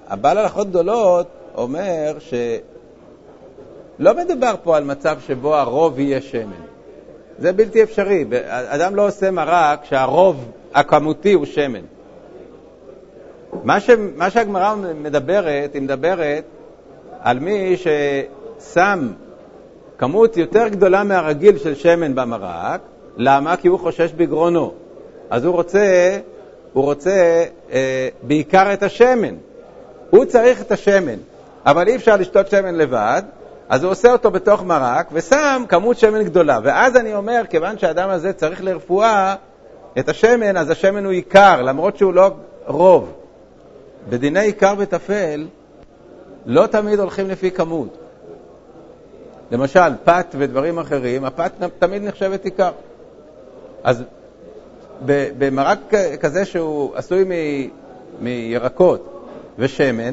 הבעל 0.08 0.38
הלכות 0.38 0.68
גדולות 0.68 1.26
אומר 1.54 2.16
שלא 2.18 4.14
מדובר 4.16 4.54
פה 4.62 4.76
על 4.76 4.84
מצב 4.84 5.18
שבו 5.26 5.54
הרוב 5.54 5.98
יהיה 5.98 6.20
שמן. 6.20 6.62
זה 7.38 7.52
בלתי 7.52 7.82
אפשרי. 7.82 8.24
אדם 8.48 8.94
לא 8.94 9.06
עושה 9.06 9.30
מרק 9.30 9.84
שהרוב 9.84 10.44
הכמותי 10.74 11.32
הוא 11.32 11.46
שמן. 11.46 11.80
מה, 13.64 13.80
ש, 13.80 13.90
מה 14.16 14.30
שהגמרא 14.30 14.74
מדברת, 14.74 15.74
היא 15.74 15.82
מדברת 15.82 16.44
על 17.20 17.38
מי 17.38 17.76
ששם 17.76 19.12
כמות 19.98 20.36
יותר 20.36 20.68
גדולה 20.68 21.04
מהרגיל 21.04 21.58
של 21.58 21.74
שמן 21.74 22.14
במרק. 22.14 22.80
למה? 23.16 23.56
כי 23.56 23.68
הוא 23.68 23.78
חושש 23.78 24.12
בגרונו. 24.12 24.72
אז 25.30 25.44
הוא 25.44 25.54
רוצה, 25.54 26.18
הוא 26.72 26.84
רוצה 26.84 27.44
אה, 27.72 28.08
בעיקר 28.22 28.72
את 28.72 28.82
השמן. 28.82 29.34
הוא 30.10 30.24
צריך 30.24 30.60
את 30.60 30.72
השמן, 30.72 31.16
אבל 31.66 31.88
אי 31.88 31.96
אפשר 31.96 32.16
לשתות 32.16 32.50
שמן 32.50 32.74
לבד, 32.74 33.22
אז 33.68 33.84
הוא 33.84 33.92
עושה 33.92 34.12
אותו 34.12 34.30
בתוך 34.30 34.62
מרק 34.62 35.08
ושם 35.12 35.62
כמות 35.68 35.98
שמן 35.98 36.22
גדולה. 36.22 36.58
ואז 36.62 36.96
אני 36.96 37.14
אומר, 37.14 37.42
כיוון 37.50 37.78
שהאדם 37.78 38.10
הזה 38.10 38.32
צריך 38.32 38.64
לרפואה 38.64 39.34
את 39.98 40.08
השמן, 40.08 40.56
אז 40.56 40.70
השמן 40.70 41.04
הוא 41.04 41.12
עיקר, 41.12 41.62
למרות 41.62 41.96
שהוא 41.96 42.14
לא 42.14 42.30
רוב. 42.66 43.12
בדיני 44.08 44.40
עיקר 44.40 44.74
וטפל 44.78 45.46
לא 46.46 46.66
תמיד 46.66 46.98
הולכים 46.98 47.28
לפי 47.30 47.50
כמות. 47.50 47.98
למשל, 49.50 49.92
פת 50.04 50.26
ודברים 50.38 50.78
אחרים, 50.78 51.24
הפת 51.24 51.52
תמיד 51.78 52.02
נחשבת 52.02 52.44
עיקר. 52.44 52.70
אז 53.84 54.02
במרק 55.38 55.78
כזה 56.20 56.44
שהוא 56.44 56.96
עשוי 56.96 57.24
מירקות 58.20 59.17
ושמן, 59.58 60.12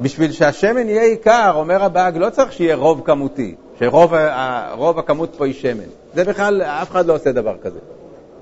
בשביל 0.00 0.32
שהשמן 0.32 0.88
יהיה 0.88 1.02
עיקר, 1.02 1.52
אומר 1.54 1.84
הבאג, 1.84 2.16
לא 2.16 2.30
צריך 2.30 2.52
שיהיה 2.52 2.76
רוב 2.76 3.02
כמותי, 3.04 3.54
שרוב 3.78 4.98
הכמות 4.98 5.34
פה 5.38 5.46
היא 5.46 5.54
שמן. 5.54 5.88
זה 6.14 6.24
בכלל, 6.24 6.62
אף 6.62 6.90
אחד 6.90 7.06
לא 7.06 7.14
עושה 7.14 7.32
דבר 7.32 7.54
כזה. 7.62 7.78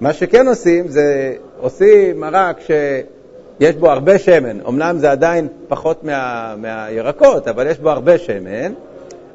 מה 0.00 0.12
שכן 0.12 0.48
עושים, 0.48 0.88
זה 0.88 1.34
עושים 1.60 2.20
מרק 2.20 2.60
שיש 2.60 3.76
בו 3.76 3.90
הרבה 3.90 4.18
שמן. 4.18 4.60
אמנם 4.68 4.98
זה 4.98 5.10
עדיין 5.10 5.48
פחות 5.68 6.04
מה, 6.04 6.54
מהירקות, 6.58 7.48
אבל 7.48 7.66
יש 7.66 7.78
בו 7.78 7.90
הרבה 7.90 8.18
שמן. 8.18 8.72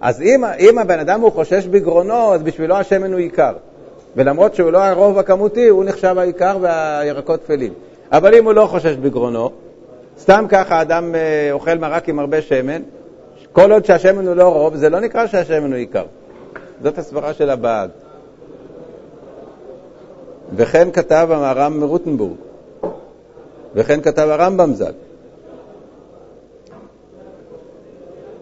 אז 0.02 0.22
אם, 0.22 0.44
אם 0.60 0.78
הבן 0.78 1.00
אדם 1.00 1.22
הוא 1.22 1.32
חושש 1.32 1.66
בגרונו, 1.66 2.34
אז 2.34 2.44
בשבילו 2.44 2.76
השמן 2.76 3.12
הוא 3.12 3.20
עיקר. 3.20 3.54
ולמרות 4.16 4.56
שהוא 4.56 4.72
לא 4.72 4.84
הרוב 4.84 5.20
הכמותי, 5.20 5.68
הוא 5.68 5.86
נחשב 5.86 6.18
העיקר 6.18 6.58
והירקות 6.62 7.44
טפלים. 7.44 7.74
אבל 8.12 8.36
אם 8.36 8.46
הוא 8.46 8.54
לא 8.54 8.66
חושש 8.66 8.96
בגרונו, 8.96 9.52
סתם 10.20 10.46
ככה 10.50 10.82
אדם 10.82 11.16
אה, 11.16 11.50
אוכל 11.52 11.78
מרק 11.78 12.10
עם 12.10 12.20
הרבה 12.20 12.42
שמן, 12.42 12.82
כל 13.52 13.72
עוד 13.72 13.86
שהשמן 13.86 14.28
הוא 14.28 14.36
לא 14.36 14.54
רוב, 14.54 14.76
זה 14.76 14.90
לא 14.90 15.00
נקרא 15.00 15.28
שהשמן 15.28 15.72
הוא 15.72 15.76
עיקר. 15.76 16.06
זאת 16.84 16.98
הסברה 16.98 17.34
של 17.34 17.50
הבאג. 17.50 17.90
וכן 20.56 20.92
כתב 20.92 21.28
המהר"ם 21.32 21.80
מרוטנבורג, 21.80 22.38
וכן 23.76 24.02
כתב 24.02 24.28
הרמב"ם 24.30 24.74
ז"ל. 24.74 24.92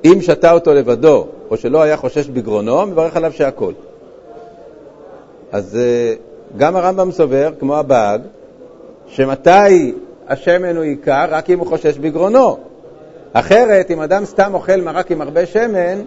אם 0.06 0.22
שתה 0.22 0.52
אותו 0.52 0.74
לבדו, 0.74 1.28
או 1.52 1.58
שלא 1.58 1.82
היה 1.82 1.98
חושש 1.98 2.28
בגרונו, 2.28 2.86
מברך 2.86 3.16
עליו 3.16 3.32
שהכל. 3.32 3.74
אז 5.52 5.76
אה, 5.76 6.14
גם 6.58 6.76
הרמב"ם 6.76 7.12
סובר, 7.12 7.52
כמו 7.60 7.78
הבאג, 7.78 8.22
שמתי 9.08 9.94
השמן 10.28 10.76
הוא 10.76 10.84
עיקר? 10.84 11.26
רק 11.30 11.50
אם 11.50 11.60
הוא 11.60 11.68
חושש 11.68 11.98
בגרונו. 11.98 12.58
אחרת, 13.34 13.92
אם 13.92 14.02
אדם 14.02 14.26
סתם 14.26 14.54
אוכל 14.54 14.82
מרק 14.82 15.12
עם 15.12 15.22
הרבה 15.22 15.46
שמן, 15.46 16.02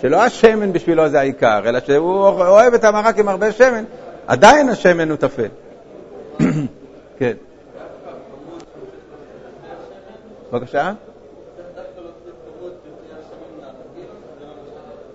שלא 0.00 0.22
השמן 0.22 0.72
בשבילו 0.72 1.08
זה 1.08 1.20
העיקר, 1.20 1.68
אלא 1.68 1.80
שהוא 1.80 2.26
אוהב 2.28 2.74
את 2.74 2.84
המרק 2.84 3.18
עם 3.18 3.28
הרבה 3.28 3.52
שמן, 3.52 3.84
עדיין 4.26 4.68
השמן 4.68 5.10
הוא 5.10 5.16
טפל. 5.16 5.48
כן. 7.18 7.32
בבקשה? 10.52 10.92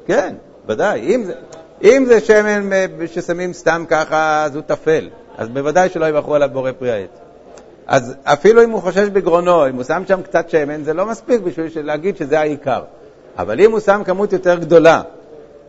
כן, 0.05 0.35
ודאי. 0.67 1.15
אם 1.15 1.23
זה, 1.23 1.33
אם 1.83 2.05
זה 2.07 2.19
שמן 2.19 2.73
אה, 2.73 2.85
ששמים 3.07 3.53
סתם 3.53 3.85
ככה, 3.87 4.43
אז 4.45 4.55
הוא 4.55 4.63
טפל. 4.63 5.09
אז 5.37 5.49
בוודאי 5.49 5.89
שלא 5.89 6.05
יבחרו 6.09 6.35
עליו 6.35 6.49
בורא 6.53 6.71
פרי 6.71 6.91
העץ. 6.91 7.30
אז 7.87 8.15
אפילו 8.23 8.63
אם 8.63 8.69
הוא 8.69 8.81
חושש 8.81 9.07
בגרונו, 9.07 9.67
אם 9.67 9.75
הוא 9.75 9.83
שם 9.83 10.03
שם 10.07 10.21
קצת 10.21 10.49
שמן, 10.49 10.83
זה 10.83 10.93
לא 10.93 11.05
מספיק 11.05 11.41
בשביל 11.41 11.85
להגיד 11.85 12.17
שזה 12.17 12.39
העיקר. 12.39 12.83
אבל 13.37 13.61
אם 13.61 13.71
הוא 13.71 13.79
שם 13.79 14.01
כמות 14.05 14.33
יותר 14.33 14.59
גדולה, 14.59 15.01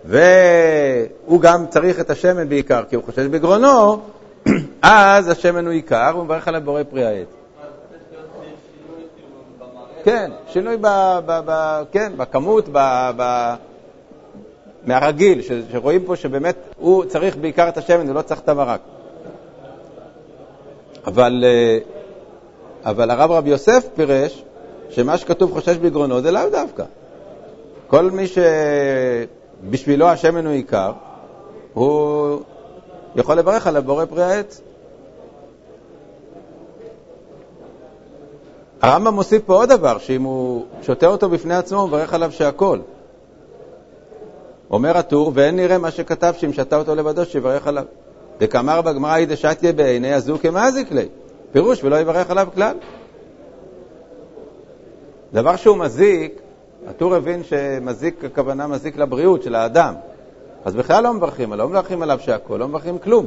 והוא 0.04 1.40
גם 1.40 1.66
צריך 1.66 2.00
את 2.00 2.10
השמן 2.10 2.48
בעיקר, 2.48 2.84
כי 2.88 2.96
הוא 2.96 3.04
חושש 3.04 3.26
בגרונו, 3.26 4.00
אז 4.82 5.28
השמן 5.28 5.66
הוא 5.66 5.72
עיקר, 5.72 6.10
הוא 6.10 6.24
מברך 6.24 6.48
עליו 6.48 6.60
בורא 6.64 6.82
פרי 6.90 7.04
העץ. 7.04 7.28
כן, 10.04 10.30
שינוי 10.46 10.76
ב, 10.76 10.86
ב, 11.26 11.40
ב, 11.46 11.82
כן, 11.92 12.12
בכמות, 12.16 12.68
ב, 12.72 13.10
ב, 13.16 13.54
מהרגיל, 14.84 15.42
ש, 15.42 15.52
שרואים 15.72 16.04
פה 16.04 16.16
שבאמת 16.16 16.56
הוא 16.76 17.04
צריך 17.04 17.36
בעיקר 17.36 17.68
את 17.68 17.76
השמן, 17.76 18.06
הוא 18.06 18.14
לא 18.14 18.22
צריך 18.22 18.40
את 18.40 18.48
המרק. 18.48 18.80
אבל, 21.06 21.44
אה, 21.46 21.78
אבל 22.84 23.10
הרב 23.10 23.30
רבי 23.30 23.50
יוסף 23.50 23.88
פירש 23.94 24.44
שמה 24.90 25.18
שכתוב 25.18 25.52
חושש 25.52 25.76
בגרונו 25.76 26.20
זה 26.20 26.30
לאו 26.30 26.48
דווקא. 26.50 26.84
כל 27.86 28.10
מי 28.10 28.24
שבשבילו 28.26 30.08
השמן 30.08 30.46
הוא 30.46 30.54
עיקר, 30.54 30.92
הוא 31.74 32.40
יכול 33.16 33.38
לברך 33.38 33.66
עליו 33.66 33.82
בורא 33.82 34.04
פרי 34.04 34.24
העץ. 34.24 34.60
הרמב"ם 38.82 39.14
מוסיף 39.14 39.42
פה 39.46 39.54
עוד 39.54 39.68
דבר, 39.68 39.98
שאם 39.98 40.22
הוא 40.22 40.64
שותה 40.82 41.06
אותו 41.06 41.28
בפני 41.28 41.54
עצמו, 41.54 41.80
הוא 41.80 41.88
מברך 41.88 42.14
עליו 42.14 42.32
שהכל. 42.32 42.78
אומר 44.70 44.98
הטור, 44.98 45.32
ואין 45.34 45.56
נראה 45.56 45.78
מה 45.78 45.90
שכתב 45.90 46.34
שאם 46.38 46.52
שתה 46.52 46.76
אותו 46.76 46.94
לבדו, 46.94 47.24
שיברך 47.24 47.66
עליו. 47.66 47.84
דקאמר 48.38 48.80
בגמרא 48.80 49.16
אידא 49.16 49.36
שתיה 49.36 49.72
בעיני 49.72 50.12
הזו 50.12 50.38
כמזיק 50.42 50.92
לי. 50.92 51.08
פירוש 51.52 51.84
ולא 51.84 51.96
יברך 51.96 52.30
עליו 52.30 52.48
כלל. 52.54 52.76
דבר 55.32 55.56
שהוא 55.56 55.76
מזיק, 55.76 56.40
הטור 56.86 57.14
הבין 57.14 57.44
שמזיק, 57.44 58.24
הכוונה 58.24 58.66
מזיק 58.66 58.96
לבריאות 58.96 59.42
של 59.42 59.54
האדם. 59.54 59.94
אז 60.64 60.74
בכלל 60.74 61.04
לא 61.04 61.14
מברכים 61.14 61.52
עליו, 61.52 61.66
לא 61.66 61.70
מברכים 61.70 62.02
עליו 62.02 62.18
שהכול, 62.20 62.60
לא 62.60 62.68
מברכים 62.68 62.98
כלום. 62.98 63.26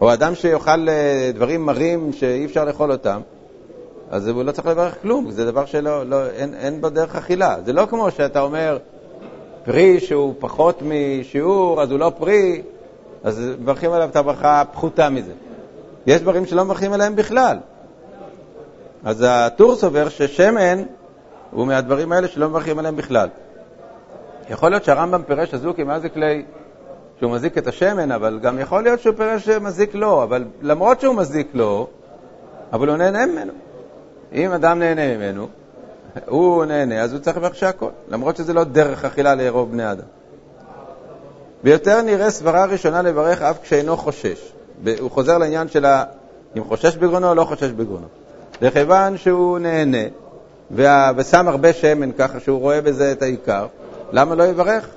או 0.00 0.12
אדם 0.12 0.34
שיאכל 0.34 0.88
אה, 0.88 1.30
דברים 1.34 1.66
מרים 1.66 2.12
שאי 2.12 2.44
אפשר 2.44 2.64
לאכול 2.64 2.92
אותם, 2.92 3.20
אז 4.10 4.28
הוא 4.28 4.42
לא 4.42 4.52
צריך 4.52 4.66
לברך 4.66 5.02
כלום, 5.02 5.30
זה 5.30 5.44
דבר 5.44 5.64
שלא, 5.64 6.06
לא, 6.06 6.26
אין, 6.26 6.54
אין 6.54 6.80
בו 6.80 6.88
דרך 6.88 7.16
אכילה. 7.16 7.56
זה 7.64 7.72
לא 7.72 7.86
כמו 7.86 8.10
שאתה 8.10 8.40
אומר, 8.40 8.78
פרי 9.64 10.00
שהוא 10.00 10.34
פחות 10.38 10.82
משיעור, 10.82 11.82
אז 11.82 11.90
הוא 11.90 11.98
לא 11.98 12.12
פרי, 12.18 12.62
אז 13.24 13.40
מברכים 13.60 13.92
עליו 13.92 14.08
את 14.08 14.16
הברכה 14.16 14.62
פחותה 14.72 15.10
מזה. 15.10 15.32
יש 16.06 16.20
דברים 16.20 16.46
שלא 16.46 16.64
מברכים 16.64 16.92
עליהם 16.92 17.16
בכלל. 17.16 17.58
אז 19.04 19.24
הטור 19.28 19.74
סובר 19.74 20.08
ששמן 20.08 20.82
הוא 21.50 21.66
מהדברים 21.66 22.12
האלה 22.12 22.28
שלא 22.28 22.48
מברכים 22.48 22.78
עליהם 22.78 22.96
בכלל. 22.96 23.28
יכול 24.50 24.70
להיות 24.70 24.84
שהרמב"ם 24.84 25.22
פירש 25.22 25.54
אזוקי, 25.54 25.82
מה 25.82 26.00
זה 26.00 26.08
כלי 26.08 26.44
שהוא 27.18 27.32
מזיק 27.32 27.58
את 27.58 27.66
השמן, 27.66 28.12
אבל 28.12 28.38
גם 28.42 28.58
יכול 28.58 28.82
להיות 28.82 29.00
שהוא 29.00 29.14
פירש 29.16 29.44
שמזיק 29.44 29.94
לו, 29.94 30.22
אבל 30.22 30.44
למרות 30.62 31.00
שהוא 31.00 31.14
מזיק 31.14 31.48
לו, 31.54 31.86
אבל 32.72 32.88
הוא 32.88 32.96
נהנה 32.96 33.26
ממנו. 33.26 33.52
אם 34.32 34.52
אדם 34.52 34.78
נהנה 34.78 35.16
ממנו, 35.16 35.48
הוא 36.26 36.64
נהנה, 36.64 37.00
אז 37.00 37.12
הוא 37.12 37.20
צריך 37.20 37.36
לברך 37.36 37.54
שהכל, 37.54 37.88
למרות 38.08 38.36
שזה 38.36 38.52
לא 38.52 38.64
דרך 38.64 39.04
אכילה 39.04 39.34
לרוב 39.34 39.72
בני 39.72 39.90
אדם. 39.92 40.06
ויותר 41.66 42.02
נראה 42.02 42.30
סברה 42.30 42.64
ראשונה 42.64 43.02
לברך 43.02 43.42
אף 43.42 43.58
כשאינו 43.62 43.96
חושש. 43.96 44.52
הוא 45.00 45.10
חוזר 45.10 45.38
לעניין 45.38 45.68
של. 45.68 45.86
אם 46.56 46.64
חושש 46.64 46.96
בגרונו 46.96 47.28
או 47.28 47.34
לא 47.34 47.44
חושש 47.44 47.70
בגרונו. 47.70 48.06
וכיוון 48.62 49.16
שהוא 49.16 49.58
נהנה 49.58 50.02
וה... 50.70 51.12
ושם 51.16 51.48
הרבה 51.48 51.72
שמן 51.72 52.12
ככה 52.12 52.40
שהוא 52.40 52.60
רואה 52.60 52.80
בזה 52.80 53.12
את 53.12 53.22
העיקר, 53.22 53.66
למה 54.12 54.34
לא 54.34 54.42
יברך? 54.42 54.88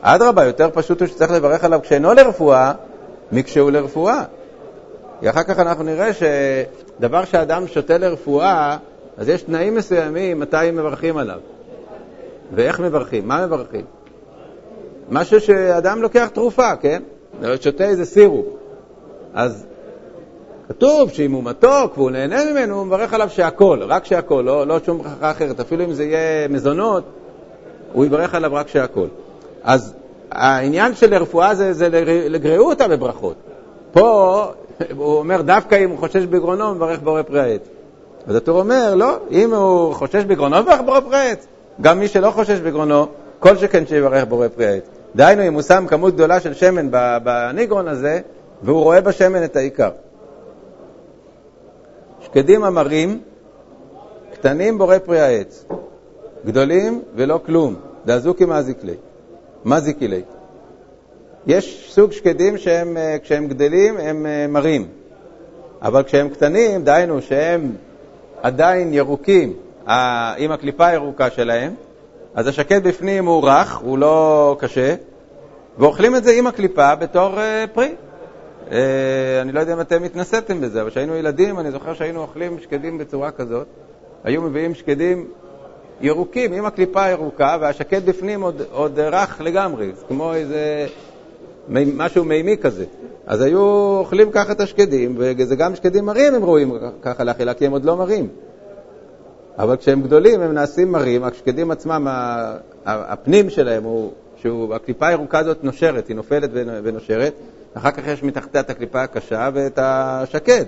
אדרבה, 0.00 0.44
יותר 0.44 0.68
פשוט 0.72 1.00
הוא 1.00 1.08
שצריך 1.08 1.30
לברך 1.30 1.64
עליו 1.64 1.80
כשאינו 1.82 2.14
לרפואה, 2.14 2.72
מכשהוא 3.32 3.70
לרפואה. 3.70 4.24
כי 5.20 5.30
אחר 5.30 5.42
כך 5.42 5.58
אנחנו 5.58 5.84
נראה 5.84 6.10
שדבר 6.12 7.24
שאדם 7.24 7.66
שותה 7.66 7.98
לרפואה, 7.98 8.76
אז 9.16 9.28
יש 9.28 9.42
תנאים 9.42 9.74
מסוימים 9.74 10.40
מתי 10.40 10.70
מברכים 10.72 11.16
עליו. 11.16 11.38
ואיך 12.54 12.80
מברכים? 12.80 13.28
מה 13.28 13.46
מברכים? 13.46 13.84
משהו 15.10 15.40
שאדם 15.40 16.02
לוקח 16.02 16.28
תרופה, 16.32 16.76
כן? 16.76 17.02
שותה 17.60 17.84
איזה 17.84 18.04
סירופ. 18.04 18.46
אז 19.34 19.66
כתוב 20.68 21.10
שאם 21.10 21.32
הוא 21.32 21.44
מתוק 21.44 21.98
והוא 21.98 22.10
נהנה 22.10 22.52
ממנו, 22.52 22.74
הוא 22.74 22.86
מברך 22.86 23.14
עליו 23.14 23.30
שהכל, 23.30 23.82
רק 23.82 24.04
שהכל, 24.04 24.42
לא, 24.46 24.66
לא 24.66 24.78
שום 24.86 24.98
ברכה 24.98 25.30
אחרת. 25.30 25.60
אפילו 25.60 25.84
אם 25.84 25.92
זה 25.92 26.04
יהיה 26.04 26.48
מזונות, 26.48 27.04
הוא 27.92 28.04
יברך 28.04 28.34
עליו 28.34 28.54
רק 28.54 28.68
שהכל. 28.68 29.06
אז 29.62 29.94
העניין 30.30 30.94
של 30.94 31.14
רפואה 31.14 31.54
זה, 31.54 31.72
זה 31.72 31.88
לגרעו 32.28 32.72
בברכות. 32.90 33.36
פה 33.92 34.44
הוא 34.96 35.18
אומר, 35.18 35.42
דווקא 35.42 35.84
אם 35.84 35.90
הוא 35.90 35.98
חושש 35.98 36.24
בגרונו, 36.24 36.64
הוא 36.64 36.74
מברך 36.74 37.00
בורא 37.00 37.22
פרי 37.22 37.40
העץ. 37.40 37.62
אז 38.26 38.36
התור 38.36 38.58
אומר, 38.58 38.94
לא, 38.94 39.16
אם 39.30 39.54
הוא 39.54 39.94
חושש 39.94 40.24
בגרונו, 40.24 40.62
מברך 40.62 40.80
בורא 40.80 41.00
פרי 41.00 41.16
העץ. 41.16 41.46
גם 41.80 42.00
מי 42.00 42.08
שלא 42.08 42.30
חושש 42.30 42.58
בגרונו, 42.58 43.06
כל 43.42 43.56
שכן 43.56 43.86
שיברך 43.86 44.24
בורא 44.24 44.48
פרי 44.48 44.66
העץ. 44.66 44.84
דהיינו, 45.16 45.42
אם 45.46 45.54
הוא 45.54 45.62
שם 45.62 45.84
כמות 45.88 46.14
גדולה 46.14 46.40
של 46.40 46.54
שמן 46.54 46.88
בניגרון 47.24 47.88
הזה, 47.88 48.20
והוא 48.62 48.82
רואה 48.82 49.00
בשמן 49.00 49.44
את 49.44 49.56
העיקר. 49.56 49.90
שקדים 52.20 52.64
המרים, 52.64 53.20
קטנים 54.32 54.78
בורא 54.78 54.98
פרי 54.98 55.20
העץ, 55.20 55.64
גדולים 56.46 57.02
ולא 57.14 57.40
כלום, 57.46 57.74
דאזוקי 58.06 58.44
מזיק 58.44 58.84
לי. 58.84 58.94
מזיקי 59.64 60.08
לי. 60.08 60.22
יש 61.46 61.92
סוג 61.94 62.12
שקדים 62.12 62.58
שהם, 62.58 62.96
אה, 62.96 63.16
כשהם 63.22 63.48
גדלים, 63.48 63.96
הם 63.96 64.26
אה, 64.26 64.46
מרים. 64.48 64.86
אבל 65.82 66.02
כשהם 66.02 66.28
קטנים, 66.28 66.84
דהיינו 66.84 67.22
שהם 67.22 67.72
עדיין 68.42 68.94
ירוקים, 68.94 69.52
עם 70.36 70.52
הקליפה 70.52 70.86
הירוקה 70.86 71.30
שלהם, 71.30 71.74
אז 72.34 72.46
השקד 72.46 72.88
בפנים 72.88 73.26
הוא 73.26 73.48
רך, 73.48 73.76
הוא 73.76 73.98
לא 73.98 74.56
קשה, 74.58 74.94
ואוכלים 75.78 76.16
את 76.16 76.24
זה 76.24 76.32
עם 76.32 76.46
הקליפה 76.46 76.94
בתור 76.94 77.34
uh, 77.34 77.38
פרי. 77.74 77.94
Uh, 78.68 78.72
אני 79.42 79.52
לא 79.52 79.60
יודע 79.60 79.72
אם 79.72 79.80
אתם 79.80 80.04
התנסיתם 80.04 80.60
בזה, 80.60 80.80
אבל 80.80 80.90
כשהיינו 80.90 81.16
ילדים, 81.16 81.58
אני 81.58 81.70
זוכר 81.70 81.94
שהיינו 81.94 82.20
אוכלים 82.20 82.58
שקדים 82.60 82.98
בצורה 82.98 83.30
כזאת. 83.30 83.66
היו 84.24 84.42
מביאים 84.42 84.74
שקדים 84.74 85.26
ירוקים 86.00 86.52
עם 86.52 86.66
הקליפה 86.66 87.04
הירוקה, 87.04 87.56
והשקד 87.60 88.06
בפנים 88.06 88.42
עוד, 88.42 88.62
עוד 88.72 88.98
רך 88.98 89.40
לגמרי, 89.40 89.92
כמו 90.08 90.34
איזה 90.34 90.86
משהו 91.68 92.24
מימי 92.24 92.56
כזה. 92.56 92.84
אז 93.26 93.40
היו 93.42 93.60
אוכלים 93.98 94.30
ככה 94.30 94.52
את 94.52 94.60
השקדים, 94.60 95.14
וזה 95.18 95.56
גם 95.56 95.74
שקדים 95.74 96.04
מרים 96.04 96.34
הם 96.34 96.44
ראויים 96.44 96.72
ככה 97.02 97.24
לאכילה, 97.24 97.54
כי 97.54 97.66
הם 97.66 97.72
עוד 97.72 97.84
לא 97.84 97.96
מרים. 97.96 98.28
אבל 99.58 99.76
כשהם 99.76 100.02
גדולים 100.02 100.40
הם 100.40 100.52
נעשים 100.52 100.92
מרים, 100.92 101.24
השקדים 101.24 101.70
עצמם, 101.70 102.06
הפנים 102.86 103.50
שלהם 103.50 103.84
הוא, 103.84 104.10
שהקליפה 104.36 105.06
הירוקה 105.06 105.38
הזאת 105.38 105.64
נושרת, 105.64 106.08
היא 106.08 106.16
נופלת 106.16 106.50
ונושרת, 106.52 107.32
אחר 107.74 107.90
כך 107.90 108.06
יש 108.06 108.22
מתחתיה 108.22 108.60
את 108.60 108.70
הקליפה 108.70 109.02
הקשה 109.02 109.48
ואת 109.54 109.78
השקד. 109.82 110.64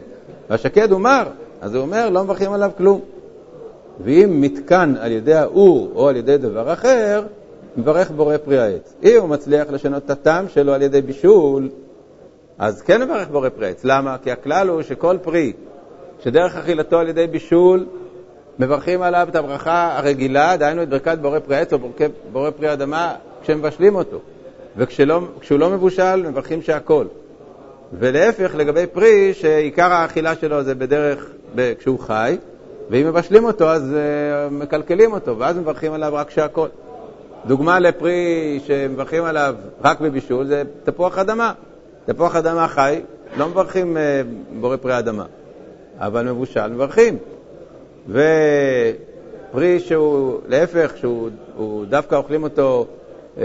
והשקד 0.50 0.92
הוא 0.92 1.00
מר, 1.00 1.24
אז 1.60 1.74
הוא 1.74 1.82
אומר, 1.82 2.10
לא 2.10 2.24
מברכים 2.24 2.52
עליו 2.52 2.70
כלום. 2.76 3.00
ואם 4.04 4.40
מתקן 4.40 4.94
על 5.00 5.12
ידי 5.12 5.34
האור 5.34 5.92
או 5.94 6.08
על 6.08 6.16
ידי 6.16 6.38
דבר 6.38 6.72
אחר, 6.72 7.22
מברך 7.76 8.10
בורא 8.10 8.36
פרי 8.36 8.58
העץ. 8.58 8.94
אם 9.02 9.16
הוא 9.20 9.28
מצליח 9.28 9.70
לשנות 9.70 10.04
את 10.04 10.10
הטעם 10.10 10.48
שלו 10.48 10.72
על 10.72 10.82
ידי 10.82 11.02
בישול, 11.02 11.68
אז 12.58 12.82
כן 12.82 13.02
מברך 13.02 13.28
בורא 13.28 13.48
פרי 13.48 13.66
העץ. 13.66 13.84
למה? 13.84 14.16
כי 14.22 14.30
הכלל 14.30 14.68
הוא 14.68 14.82
שכל 14.82 15.16
פרי 15.22 15.52
שדרך 16.20 16.56
אכילתו 16.56 16.98
על 16.98 17.08
ידי 17.08 17.26
בישול, 17.26 17.86
מברכים 18.58 19.02
עליו 19.02 19.26
את 19.30 19.36
הברכה 19.36 19.98
הרגילה, 19.98 20.56
דהיינו 20.56 20.82
את 20.82 20.88
ברכת 20.88 21.18
בורא 21.18 21.38
פרי 21.38 21.56
העץ 21.56 21.72
או 21.72 21.78
בורא 22.32 22.50
פרי 22.50 22.68
האדמה, 22.68 23.14
כשמבשלים 23.42 23.94
אותו. 23.94 24.20
וכשהוא 24.76 25.58
לא 25.58 25.70
מבושל, 25.70 26.28
מברכים 26.28 26.62
שהכל. 26.62 27.06
ולהפך, 27.98 28.54
לגבי 28.54 28.86
פרי, 28.86 29.34
שעיקר 29.34 29.92
האכילה 29.92 30.34
שלו 30.34 30.62
זה 30.62 30.74
בדרך, 30.74 31.26
כשהוא 31.78 32.00
חי, 32.00 32.36
ואם 32.90 33.06
מבשלים 33.06 33.44
אותו, 33.44 33.70
אז 33.70 33.82
uh, 33.82 34.52
מקלקלים 34.52 35.12
אותו, 35.12 35.38
ואז 35.38 35.58
מברכים 35.58 35.92
עליו 35.92 36.12
רק 36.14 36.30
שהכל. 36.30 36.68
דוגמה 37.46 37.78
לפרי 37.78 38.60
שמברכים 38.66 39.24
עליו 39.24 39.54
רק 39.84 40.00
בבישול 40.00 40.46
זה 40.46 40.62
תפוח 40.84 41.18
אדמה. 41.18 41.52
תפוח 42.06 42.36
אדמה 42.36 42.68
חי, 42.68 43.00
לא 43.36 43.48
מברכים 43.48 43.96
uh, 43.96 44.00
בורא 44.60 44.76
פרי 44.76 44.98
אדמה, 44.98 45.24
אבל 45.98 46.30
מבושל 46.30 46.66
מברכים. 46.66 47.18
ופרי 48.08 49.80
שהוא, 49.80 50.40
להפך, 50.48 50.92
שהוא 50.96 51.86
דווקא 51.88 52.14
אוכלים 52.14 52.42
אותו 52.42 52.86
uh, 53.36 53.40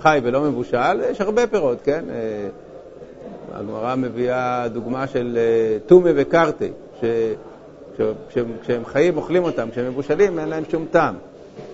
חי 0.00 0.20
ולא 0.22 0.40
מבושל, 0.40 1.00
יש 1.10 1.20
הרבה 1.20 1.46
פירות, 1.46 1.78
כן? 1.84 2.04
Uh, 2.08 3.52
הגמרא 3.54 3.94
מביאה 3.94 4.68
דוגמה 4.68 5.06
של 5.06 5.38
טומי 5.86 6.10
וקרטי, 6.16 6.70
כשהם, 6.98 8.46
כשהם 8.62 8.84
חיים 8.84 9.16
אוכלים 9.16 9.44
אותם, 9.44 9.68
כשהם 9.70 9.86
מבושלים 9.86 10.38
אין 10.38 10.48
להם 10.48 10.64
שום 10.70 10.86
טעם. 10.90 11.14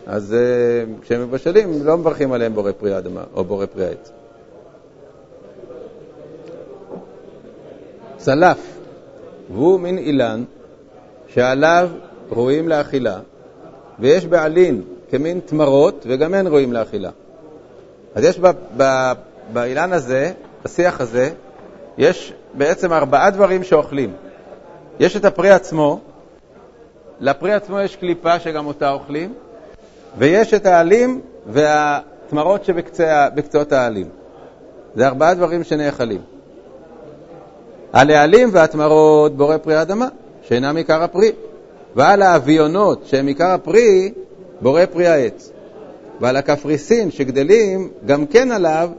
אז 0.07 0.37
uh, 0.37 1.03
כשהם 1.03 1.23
מבשלים 1.23 1.73
לא 1.85 1.97
מברכים 1.97 2.33
עליהם 2.33 2.55
בורא 2.55 2.73
פרי 2.73 2.99
אדמה 2.99 3.25
או 3.35 3.45
בורא 3.45 3.67
פרי 3.67 3.87
העץ. 3.87 4.13
צלף, 8.17 8.79
והוא 9.53 9.81
מין 9.81 9.99
אילן 9.99 10.45
שעליו 11.29 11.89
ראויים 12.31 12.69
לאכילה, 12.69 13.19
ויש 13.99 14.27
בעלין 14.27 14.83
כמין 15.11 15.41
תמרות, 15.41 16.05
וגם 16.09 16.35
הן 16.35 16.47
ראויים 16.47 16.73
לאכילה. 16.73 17.11
אז 18.15 18.25
יש 18.25 18.41
באילן 19.53 19.93
הזה, 19.93 20.33
בשיח 20.65 21.01
הזה, 21.01 21.31
יש 21.99 22.33
בעצם 22.55 22.93
ארבעה 22.93 23.31
דברים 23.31 23.65
שאוכלים. 23.65 24.13
יש 25.01 25.17
את 25.17 25.25
הפרי 25.25 25.51
עצמו, 25.51 26.01
לפרי 27.21 27.53
עצמו 27.53 27.81
יש 27.81 27.97
קליפה 27.97 28.39
שגם 28.39 28.67
אותה 28.67 28.91
אוכלים, 28.91 29.33
ויש 30.19 30.55
את 30.55 30.67
העלים 30.67 31.21
והתמרות 31.47 32.65
שבקצות 32.65 33.73
העלים. 33.73 34.09
זה 34.95 35.07
ארבעה 35.07 35.35
דברים 35.35 35.65
שנאכלים. 35.65 36.21
על 37.93 38.11
העלים 38.11 38.49
והתמרות 38.53 39.37
בורא 39.37 39.57
פרי 39.57 39.77
האדמה, 39.77 40.09
שאינם 40.49 40.77
עיקר 40.77 41.03
הפרי, 41.03 41.33
ועל 41.97 42.23
האביונות 42.23 43.07
שהם 43.07 43.27
עיקר 43.27 43.51
הפרי, 43.51 44.13
בורא 44.61 44.87
פרי 44.87 45.07
העץ. 45.07 45.53
ועל 46.21 46.37
הקפריסין 46.37 47.11
שגדלים, 47.11 47.91
גם 48.07 48.27
כן 48.27 48.53
עליו, 48.53 48.91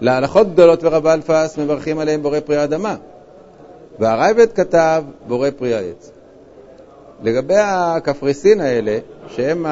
להלכות 0.00 0.52
גדולות 0.52 0.84
ורבה 0.84 1.14
אלפס 1.14 1.58
מברכים 1.58 1.98
עליהם 1.98 2.22
בורא 2.22 2.40
פרי 2.40 2.56
האדמה. 2.56 2.96
והרייבד 3.98 4.52
כתב 4.52 5.04
בורא 5.28 5.48
פרי 5.58 5.74
העץ. 5.74 6.10
לגבי 7.22 7.56
הקפריסין 7.58 8.60
האלה, 8.60 8.98
שהם 9.28 9.66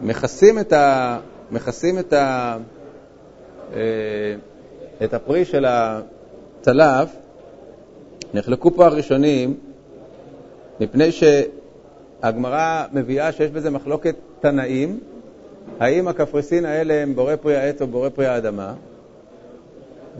מכסים 0.00 0.58
את, 0.58 0.72
ה... 0.72 1.18
מכסים 1.50 1.98
את, 1.98 2.12
ה... 2.12 2.56
אה, 3.74 3.80
את 5.04 5.14
הפרי 5.14 5.44
של 5.44 5.66
הצלף, 5.68 7.08
נחלקו 8.34 8.70
פה 8.70 8.86
הראשונים, 8.86 9.56
מפני 10.80 11.08
שהגמרא 11.12 12.84
מביאה 12.92 13.32
שיש 13.32 13.50
בזה 13.50 13.70
מחלוקת 13.70 14.14
תנאים, 14.40 15.00
האם 15.80 16.08
הקפריסין 16.08 16.64
האלה 16.64 16.94
הם 16.94 17.14
בורא 17.14 17.36
פרי 17.36 17.56
העץ 17.56 17.82
או 17.82 17.86
בורא 17.86 18.08
פרי 18.08 18.26
האדמה, 18.26 18.74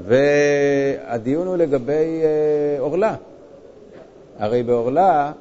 והדיון 0.03 1.47
הוא 1.47 1.57
לגבי 1.57 2.23
אה, 2.23 2.81
עורלה. 2.81 3.15
הרי 4.39 4.63
בעורלה, 4.63 5.33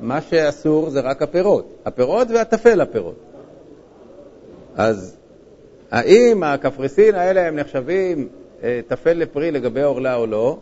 מה 0.00 0.20
שאסור 0.20 0.90
זה 0.90 1.00
רק 1.00 1.22
הפירות. 1.22 1.68
הפירות 1.86 2.28
והטפל 2.30 2.80
הפירות. 2.80 3.16
אז 4.76 5.16
האם 5.90 6.42
הקפריסין 6.42 7.14
האלה 7.14 7.46
הם 7.46 7.56
נחשבים 7.56 8.28
אה, 8.62 8.80
טפל 8.88 9.12
לפרי 9.12 9.50
לגבי 9.50 9.82
עורלה 9.82 10.16
או 10.16 10.26
לא, 10.26 10.58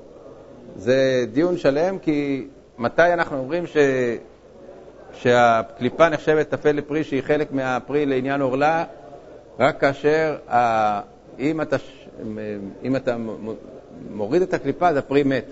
זה 0.79 1.25
דיון 1.33 1.57
שלם, 1.57 1.99
כי 1.99 2.47
מתי 2.79 3.13
אנחנו 3.13 3.39
אומרים 3.39 3.67
ש... 3.67 3.77
שהקליפה 5.13 6.09
נחשבת 6.09 6.49
טפל 6.49 6.73
לפרי 6.73 7.05
שהיא 7.05 7.23
חלק 7.23 7.53
מהפרי 7.53 8.07
לעניין 8.07 8.41
עורלה? 8.41 8.85
רק 9.59 9.81
כאשר, 9.81 10.37
ה... 10.51 11.01
אם 11.39 11.61
אתה 11.61 11.77
אם 12.85 12.97
אתה 12.97 13.17
מוריד 14.11 14.43
את 14.43 14.55
הקליפה, 14.55 14.89
אז 14.89 14.97
הפרי 14.97 15.23
מת. 15.23 15.45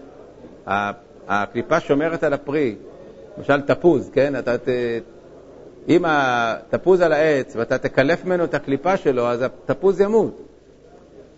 הקליפה 1.29 1.81
שומרת 1.81 2.25
על 2.25 2.33
הפרי, 2.33 2.77
למשל 3.39 3.61
תפוז, 3.61 4.11
כן? 4.13 4.39
אתה 4.39 4.59
ת... 4.59 4.69
אם 5.89 6.05
התפוז 6.07 7.01
על 7.01 7.13
העץ 7.13 7.57
ואתה 7.57 7.79
תקלף 7.79 8.25
ממנו 8.25 8.45
את 8.45 8.55
הקליפה 8.55 8.97
שלו, 8.97 9.29
אז 9.29 9.43
התפוז 9.43 10.01
ימות. 10.01 10.41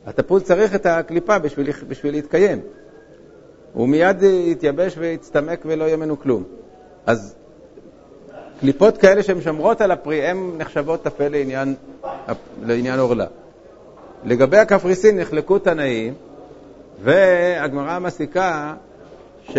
התפוז 0.06 0.42
צריך 0.42 0.74
את 0.74 0.86
הקליפה 0.86 1.38
בשביל, 1.38 1.70
בשביל 1.88 2.14
להתקיים. 2.14 2.60
הוא 3.72 3.88
מיד 3.88 4.22
יתייבש 4.22 4.94
ויצטמק 4.98 5.60
ולא 5.64 5.84
יהיה 5.84 5.96
ממנו 5.96 6.20
כלום. 6.20 6.44
אז 7.06 7.34
קליפות 8.60 8.98
כאלה 8.98 9.22
שהן 9.22 9.40
שומרות 9.40 9.80
על 9.80 9.90
הפרי, 9.90 10.26
הן 10.26 10.50
נחשבות 10.58 11.02
טפל 11.02 11.28
לעניין, 11.28 11.74
לעניין 12.62 12.98
עורלה. 12.98 13.26
לגבי 14.24 14.58
הקפריסין 14.58 15.20
נחלקו 15.20 15.58
תנאים, 15.58 16.14
והגמרא 17.02 17.98
מסיקה 17.98 18.74
ש... 19.48 19.56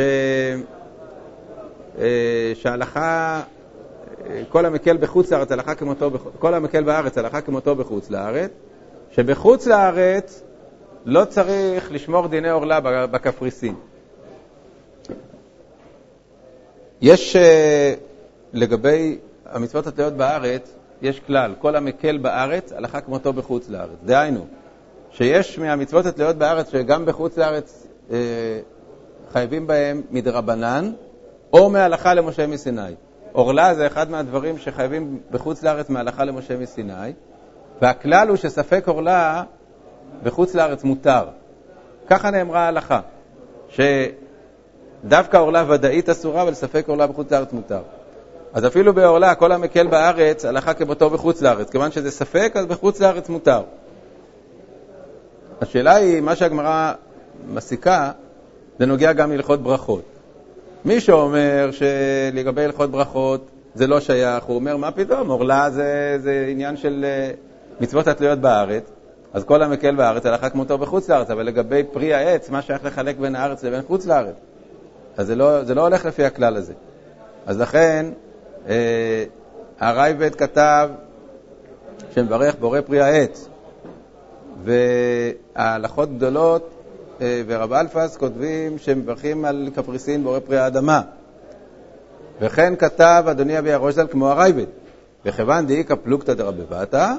אה, 1.99 2.51
שהלכה, 2.53 3.41
כל 4.49 4.65
המקל 4.65 4.97
בחוץ 4.97 5.31
לארץ, 5.31 5.51
הלכה 5.51 5.75
כמותו, 5.75 6.11
כל 6.39 6.53
המקל 6.53 6.83
בארץ, 6.83 7.17
הלכה 7.17 7.41
כמותו 7.41 7.75
בחוץ 7.75 8.09
לארץ, 8.09 8.51
שבחוץ 9.11 9.67
לארץ 9.67 10.43
לא 11.05 11.25
צריך 11.25 11.91
לשמור 11.91 12.27
דיני 12.27 12.49
עורלה 12.49 12.79
בקפריסין. 13.05 13.75
יש, 17.01 17.35
אה, 17.35 17.93
לגבי 18.53 19.17
המצוות 19.45 19.87
התלויות 19.87 20.13
בארץ, 20.13 20.75
יש 21.01 21.19
כלל, 21.19 21.55
כל 21.59 21.75
המקל 21.75 22.17
בארץ, 22.17 22.73
הלכה 22.73 23.01
כמותו 23.01 23.33
בחוץ 23.33 23.69
לארץ. 23.69 23.97
דהיינו, 24.05 24.45
שיש 25.11 25.59
מהמצוות 25.59 26.05
התלויות 26.05 26.35
בארץ, 26.35 26.71
שגם 26.71 27.05
בחוץ 27.05 27.37
לארץ 27.37 27.87
אה, 28.11 28.17
חייבים 29.31 29.67
בהם 29.67 30.01
מדרבנן, 30.11 30.91
או 31.53 31.69
מהלכה 31.69 32.13
למשה 32.13 32.47
מסיני. 32.47 32.93
עורלה 33.31 33.75
זה 33.75 33.87
אחד 33.87 34.11
מהדברים 34.11 34.57
שחייבים 34.57 35.19
בחוץ 35.31 35.63
לארץ 35.63 35.89
מהלכה 35.89 36.23
למשה 36.23 36.57
מסיני, 36.57 37.13
והכלל 37.81 38.27
הוא 38.27 38.37
שספק 38.37 38.87
עורלה 38.87 39.43
בחוץ 40.23 40.55
לארץ 40.55 40.83
מותר. 40.83 41.23
ככה 42.07 42.31
נאמרה 42.31 42.59
ההלכה, 42.59 42.99
שדווקא 45.03 45.37
עורלה 45.37 45.63
ודאית 45.67 46.09
אסורה, 46.09 46.41
אבל 46.41 46.53
ספק 46.53 46.87
עורלה 46.87 47.07
בחוץ 47.07 47.31
לארץ 47.31 47.53
מותר. 47.53 47.81
אז 48.53 48.65
אפילו 48.65 48.93
בעורלה, 48.93 49.35
כל 49.35 49.51
המקל 49.51 49.87
בארץ, 49.87 50.45
הלכה 50.45 50.73
כמותו 50.73 51.09
בחוץ 51.09 51.41
לארץ. 51.41 51.69
כיוון 51.69 51.91
שזה 51.91 52.11
ספק, 52.11 52.51
אז 52.55 52.65
בחוץ 52.65 52.99
לארץ 52.99 53.29
מותר. 53.29 53.61
השאלה 55.61 55.95
היא, 55.95 56.21
מה 56.21 56.35
שהגמרא 56.35 56.93
מסיקה, 57.47 58.11
זה 58.79 58.85
נוגע 58.85 59.13
גם 59.13 59.31
להלכות 59.31 59.63
ברכות. 59.63 60.03
מי 60.85 60.99
שאומר 60.99 61.69
שלגבי 61.71 62.63
הלכות 62.63 62.91
ברכות 62.91 63.49
זה 63.75 63.87
לא 63.87 63.99
שייך, 63.99 64.43
הוא 64.43 64.55
אומר, 64.55 64.77
מה 64.77 64.91
פתאום, 64.91 65.29
עורלה 65.29 65.69
זה, 65.69 66.17
זה 66.19 66.47
עניין 66.49 66.77
של 66.77 67.05
אה, 67.07 67.31
מצוות 67.81 68.07
התלויות 68.07 68.39
בארץ, 68.39 68.83
אז 69.33 69.43
כל 69.43 69.63
המקל 69.63 69.95
בארץ 69.95 70.25
הלכה 70.25 70.49
כמותו 70.49 70.77
בחוץ 70.77 71.09
לארץ, 71.09 71.31
אבל 71.31 71.43
לגבי 71.43 71.83
פרי 71.91 72.13
העץ, 72.13 72.49
מה 72.49 72.61
שייך 72.61 72.85
לחלק 72.85 73.17
בין 73.17 73.35
הארץ 73.35 73.63
לבין 73.63 73.81
חוץ 73.87 74.05
לארץ? 74.05 74.35
אז 75.19 75.27
זה 75.27 75.35
לא, 75.35 75.63
זה 75.63 75.75
לא 75.75 75.81
הולך 75.81 76.05
לפי 76.05 76.25
הכלל 76.25 76.55
הזה. 76.55 76.73
אז 77.45 77.59
לכן, 77.59 78.05
אה, 78.69 79.23
הרייבד 79.79 80.35
כתב 80.35 80.89
שמברך 82.11 82.55
בורא 82.59 82.81
פרי 82.81 83.01
העץ, 83.01 83.49
וההלכות 84.63 86.17
גדולות, 86.17 86.69
אה, 87.21 87.41
ורב 87.47 87.73
אלפס 87.73 88.17
כותבים 88.17 88.77
שמברכים 88.77 89.45
על 89.45 89.69
קפריסין 89.75 90.23
בורא 90.23 90.39
פרי 90.39 90.57
האדמה. 90.57 91.01
וכן 92.41 92.75
כתב 92.75 93.23
אדוני 93.31 93.59
אבי 93.59 93.73
הראש 93.73 93.93
ז"ל 93.95 94.07
כמו 94.07 94.29
הרייבד, 94.29 94.65
וכיוון 95.25 95.67
דאיכא 95.67 95.95
פלוגתא 95.95 96.33
דרבבתא, 96.33 97.13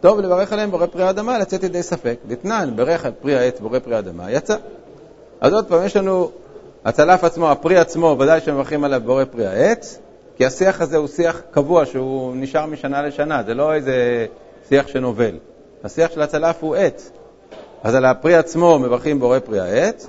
טוב 0.00 0.20
לברך 0.20 0.52
עליהם 0.52 0.70
בורא 0.70 0.86
פרי 0.86 1.02
האדמה, 1.02 1.38
לצאת 1.38 1.62
ידי 1.62 1.82
ספק. 1.82 2.16
דתנן, 2.26 2.70
ברך 2.76 3.04
על 3.06 3.12
פרי 3.20 3.38
העץ 3.38 3.60
בורא 3.60 3.78
פרי 3.78 3.96
האדמה, 3.96 4.32
יצא. 4.32 4.56
אז 5.40 5.52
עוד 5.52 5.66
פעם, 5.66 5.84
יש 5.84 5.96
לנו 5.96 6.30
הצלף 6.84 7.24
עצמו, 7.24 7.50
הפרי 7.50 7.78
עצמו, 7.78 8.16
ודאי 8.20 8.40
שמברכים 8.40 8.84
עליו 8.84 9.00
בורא 9.04 9.24
פרי 9.24 9.46
העץ, 9.46 9.98
כי 10.36 10.46
השיח 10.46 10.80
הזה 10.80 10.96
הוא 10.96 11.08
שיח 11.08 11.42
קבוע, 11.50 11.86
שהוא 11.86 12.36
נשאר 12.36 12.66
משנה 12.66 13.02
לשנה, 13.02 13.42
זה 13.42 13.54
לא 13.54 13.74
איזה 13.74 14.26
שיח 14.68 14.88
שנובל. 14.88 15.38
השיח 15.84 16.10
של 16.10 16.22
הצלף 16.22 16.56
הוא 16.60 16.76
עץ. 16.76 17.10
אז 17.82 17.94
על 17.94 18.04
הפרי 18.04 18.34
עצמו 18.34 18.78
מברכים 18.78 19.20
בורא 19.20 19.38
פרי 19.38 19.60
העץ, 19.60 20.08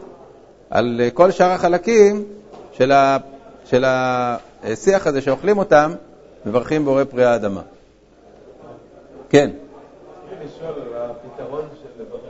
על 0.70 1.02
כל 1.14 1.32
שאר 1.32 1.52
החלקים 1.52 2.26
של, 2.72 2.92
ה, 2.92 3.18
של 3.66 3.86
השיח 3.88 5.08
הזה 5.08 5.22
שאוכלים 5.22 5.58
אותם, 5.58 5.94
מברכים 6.46 6.86
בורא 6.86 7.04
פרי 7.04 7.26
האדמה. 7.26 7.62
כן. 9.30 9.50
לשאול 10.46 10.74
על 10.96 11.12
הפתרון 11.12 11.64
של 11.82 12.04
לברך 12.04 12.22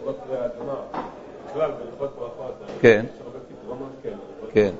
בורא 0.00 0.12
פרי 0.26 0.38
האדמה, 0.38 0.74
בכלל 1.50 1.70
בהלכות 1.70 2.16
ברכות, 2.18 2.54
כן. 2.80 3.04
יש 3.14 3.20
הרבה 3.24 3.38
פתרונות 3.48 3.90
כאלה. 4.02 4.16
כן. 4.56 4.70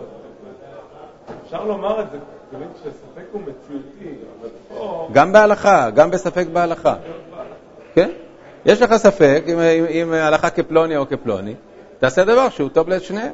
אפשר 1.44 1.64
לומר 1.64 2.00
את 2.00 2.10
זה, 2.10 2.18
תמיד 2.50 2.68
כשספק 2.74 3.24
הוא 3.32 3.40
מציאותי, 3.40 4.14
אבל 4.40 4.48
פה... 4.68 5.08
גם 5.12 5.32
בהלכה, 5.32 5.90
גם 5.90 6.10
בספק 6.10 6.46
בהלכה. 6.52 6.94
כן? 7.94 8.10
יש 8.66 8.82
לך 8.82 8.96
ספק 8.96 9.44
אם, 9.46 9.58
אם, 9.60 9.84
אם 9.90 10.12
הלכה 10.12 10.50
כפלוני 10.50 10.96
או 10.96 11.06
כפלוני, 11.08 11.54
תעשה 11.98 12.24
דבר 12.24 12.48
שהוא 12.48 12.68
טוב 12.68 12.88
לשניהם. 12.88 13.32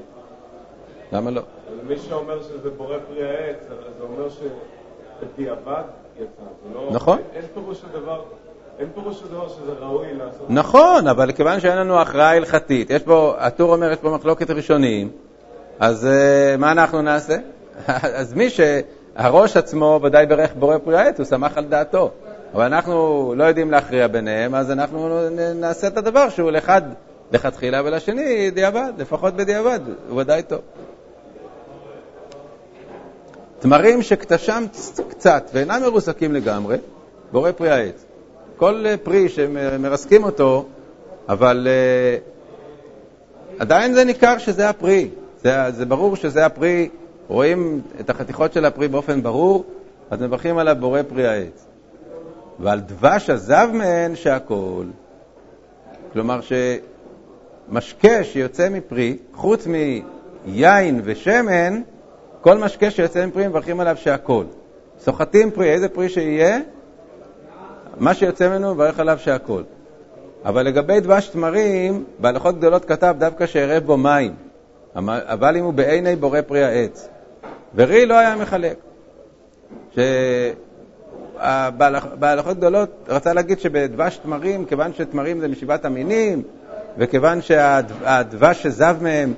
למה 1.12 1.31
לא? 1.31 1.42
מי 1.87 1.98
שאומר 1.98 2.42
שזה 2.42 2.70
בורא 2.70 2.96
פרי 3.09 3.28
העץ, 3.28 3.68
זה 3.98 4.05
אומר 4.05 4.28
שבדיעבד 4.31 5.83
יצא. 6.16 6.42
לא... 6.74 6.88
נכון. 6.92 7.18
אין 7.35 7.44
פירוש 7.55 7.83
הדבר... 7.85 8.22
אין 8.78 8.88
פירוש 8.94 9.22
הדבר 9.22 9.48
שזה 9.48 9.72
ראוי 9.81 10.14
לעשות. 10.14 10.46
נכון, 10.48 11.07
אבל 11.07 11.33
כיוון 11.33 11.61
שאין 11.61 11.78
לנו 11.78 12.00
הכרעה 12.00 12.37
הלכתית, 12.37 12.90
יש 12.90 13.02
פה, 13.02 13.35
הטור 13.38 13.72
אומר, 13.72 13.92
יש 13.92 13.98
פה 13.98 14.11
מחלוקת 14.11 14.50
ראשונים, 14.50 15.11
אז 15.83 16.05
uh, 16.05 16.61
מה 16.61 16.73
אנחנו 16.73 17.03
נעשה? 17.03 17.37
אז 18.21 18.35
מי 18.35 18.49
שהראש 18.51 19.57
עצמו 19.57 20.01
ודאי 20.03 20.27
ברך 20.27 20.51
בורא 20.59 20.79
פרי 20.79 20.99
העץ, 20.99 21.18
הוא 21.18 21.27
שמח 21.27 21.59
על 21.59 21.64
דעתו. 21.64 22.11
אבל 22.55 22.64
אנחנו 22.64 23.35
לא 23.37 23.45
יודעים 23.45 23.71
להכריע 23.71 24.07
ביניהם, 24.07 24.55
אז 24.55 24.71
אנחנו 24.71 25.29
נעשה 25.55 25.87
את 25.87 25.97
הדבר 25.97 26.29
שהוא 26.29 26.51
לאחד 26.51 26.83
לכתחילה 27.33 27.83
ולשני 27.85 28.51
דיעבד, 28.51 28.92
לפחות 28.99 29.37
בדיעבד, 29.37 29.81
הוא 30.09 30.21
ודאי 30.21 30.42
טוב. 30.42 30.61
תמרים 33.59 34.03
שקטשם 34.03 34.64
קצת 35.09 35.51
ואינם 35.55 35.83
מרוסקים 35.83 36.33
לגמרי, 36.33 36.77
בורא 37.33 37.53
פרי 37.53 37.71
העץ. 37.71 38.05
כל 38.57 38.85
פרי 39.03 39.29
שמרסקים 39.29 40.25
אותו, 40.25 40.66
אבל 41.29 41.68
uh, 41.68 43.61
עדיין 43.62 43.95
זה 43.95 44.05
ניכר 44.05 44.38
שזה 44.38 44.68
הפרי. 44.68 45.09
זה, 45.42 45.70
זה 45.70 45.87
ברור 45.87 46.16
שזה 46.16 46.46
הפרי, 46.46 46.88
רואים 47.28 47.81
את 48.00 48.11
החתיכות 48.11 48.52
של 48.52 48.64
הפרי 48.64 48.88
באופן 48.88 49.22
ברור, 49.22 49.64
אז 50.11 50.22
מברכים 50.22 50.59
עליו 50.59 50.76
בורא 50.81 51.02
פרי 51.02 51.26
העץ. 51.28 51.66
ועל 52.59 52.81
דבש 52.81 53.31
עזב 53.31 53.68
מהן 53.72 54.16
שהכל. 54.16 54.85
כלומר 56.12 56.40
שמשקה 57.68 58.24
שיוצא 58.24 58.68
מפרי, 58.68 59.16
חוץ 59.35 59.66
מיין 60.46 61.00
ושמן, 61.05 61.83
כל 62.40 62.59
משקה 62.59 62.90
שיוצא 62.90 63.26
מפרי 63.26 63.48
מברכים 63.48 63.81
עליו 63.81 63.96
שהכל. 63.96 64.44
סוחטים 64.98 65.50
פרי, 65.50 65.70
איזה 65.72 65.88
פרי 65.88 66.09
שיהיה, 66.09 66.61
מה 67.96 68.14
שיוצא 68.14 68.48
ממנו 68.48 68.74
מברך 68.74 69.00
עליו 69.00 69.18
שהכל. 69.18 69.62
אבל 70.44 70.62
לגבי 70.62 71.00
דבש 71.00 71.28
תמרים, 71.28 72.05
בהלכות 72.18 72.59
גדולות 72.59 72.85
כתב 72.85 73.14
דווקא 73.18 73.46
שערב 73.46 73.83
בו 73.85 73.96
מים, 73.96 74.35
אבל 74.96 75.57
אם 75.57 75.64
הוא 75.64 75.72
בעיני 75.72 76.16
בורא 76.16 76.40
פרי 76.40 76.64
העץ. 76.64 77.09
ורי 77.74 78.07
לא 78.07 78.18
היה 78.18 78.37
מחלק. 78.37 78.76
בהלכות 82.18 82.57
גדולות 82.57 83.09
רצה 83.09 83.33
להגיד 83.33 83.61
שבדבש 83.61 84.16
תמרים, 84.16 84.64
כיוון 84.64 84.92
שתמרים 84.92 85.40
זה 85.40 85.48
משבעת 85.48 85.85
המינים, 85.85 86.42
וכיוון 86.98 87.42
שהדבש 87.42 88.62
שזב 88.62 88.96
מהם 89.00 89.35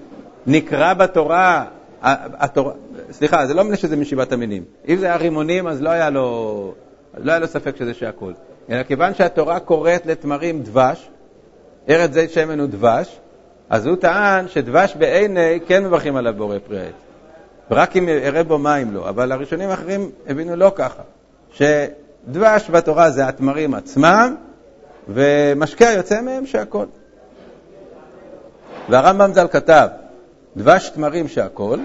נקרא 0.47 0.95
בתורה, 0.95 1.65
התורה, 2.03 2.73
סליחה, 3.11 3.47
זה 3.47 3.55
לא 3.55 3.65
מפני 3.65 3.77
שזה 3.77 3.97
משבעת 3.97 4.33
המינים. 4.33 4.63
אם 4.89 4.97
זה 4.97 5.07
היה 5.07 5.17
רימונים, 5.17 5.67
אז 5.67 5.83
לא 5.83 5.91
היה 5.91 6.11
לו, 6.11 6.75
לא 7.19 7.33
היה 7.33 7.39
לו 7.39 7.47
ספק 7.47 7.77
שזה 7.77 7.95
שהכול. 7.95 8.35
אלא 8.71 8.83
כיוון 8.83 9.15
שהתורה 9.15 9.61
קוראת 9.61 10.07
לתמרים 10.07 10.63
דבש, 10.63 11.09
ארץ 11.89 12.13
זית 12.13 12.31
שמן 12.31 12.61
הוא 12.61 12.69
דבש, 12.69 13.21
אז 13.71 13.87
הוא 13.87 13.97
טען 13.97 14.49
שדבש 14.49 14.95
בעיני 14.99 15.59
כן 15.67 15.85
מברכים 15.85 16.17
עליו 16.17 16.35
בורא 16.37 16.57
פרי 16.67 16.81
העץ. 16.81 16.95
ורק 17.71 17.97
אם 17.97 18.09
יראה 18.09 18.45
בו 18.45 18.59
מים 18.59 18.95
לא. 18.95 19.09
אבל 19.09 19.33
הראשונים 19.33 19.71
האחרים 19.71 20.11
הבינו 20.27 20.57
לא 20.57 20.73
ככה. 20.75 21.03
שדבש 21.53 22.71
בתורה 22.71 23.11
זה 23.11 23.29
התמרים 23.29 23.75
עצמם, 23.75 24.35
ומשקה 25.09 25.85
יוצא 25.85 26.21
מהם 26.21 26.47
שהכל. 26.47 26.87
והרמב"ם 28.89 29.33
ז"ל 29.35 29.47
כתב, 29.49 29.89
דבש 30.57 30.89
תמרים 30.89 31.29
שהכל, 31.29 31.79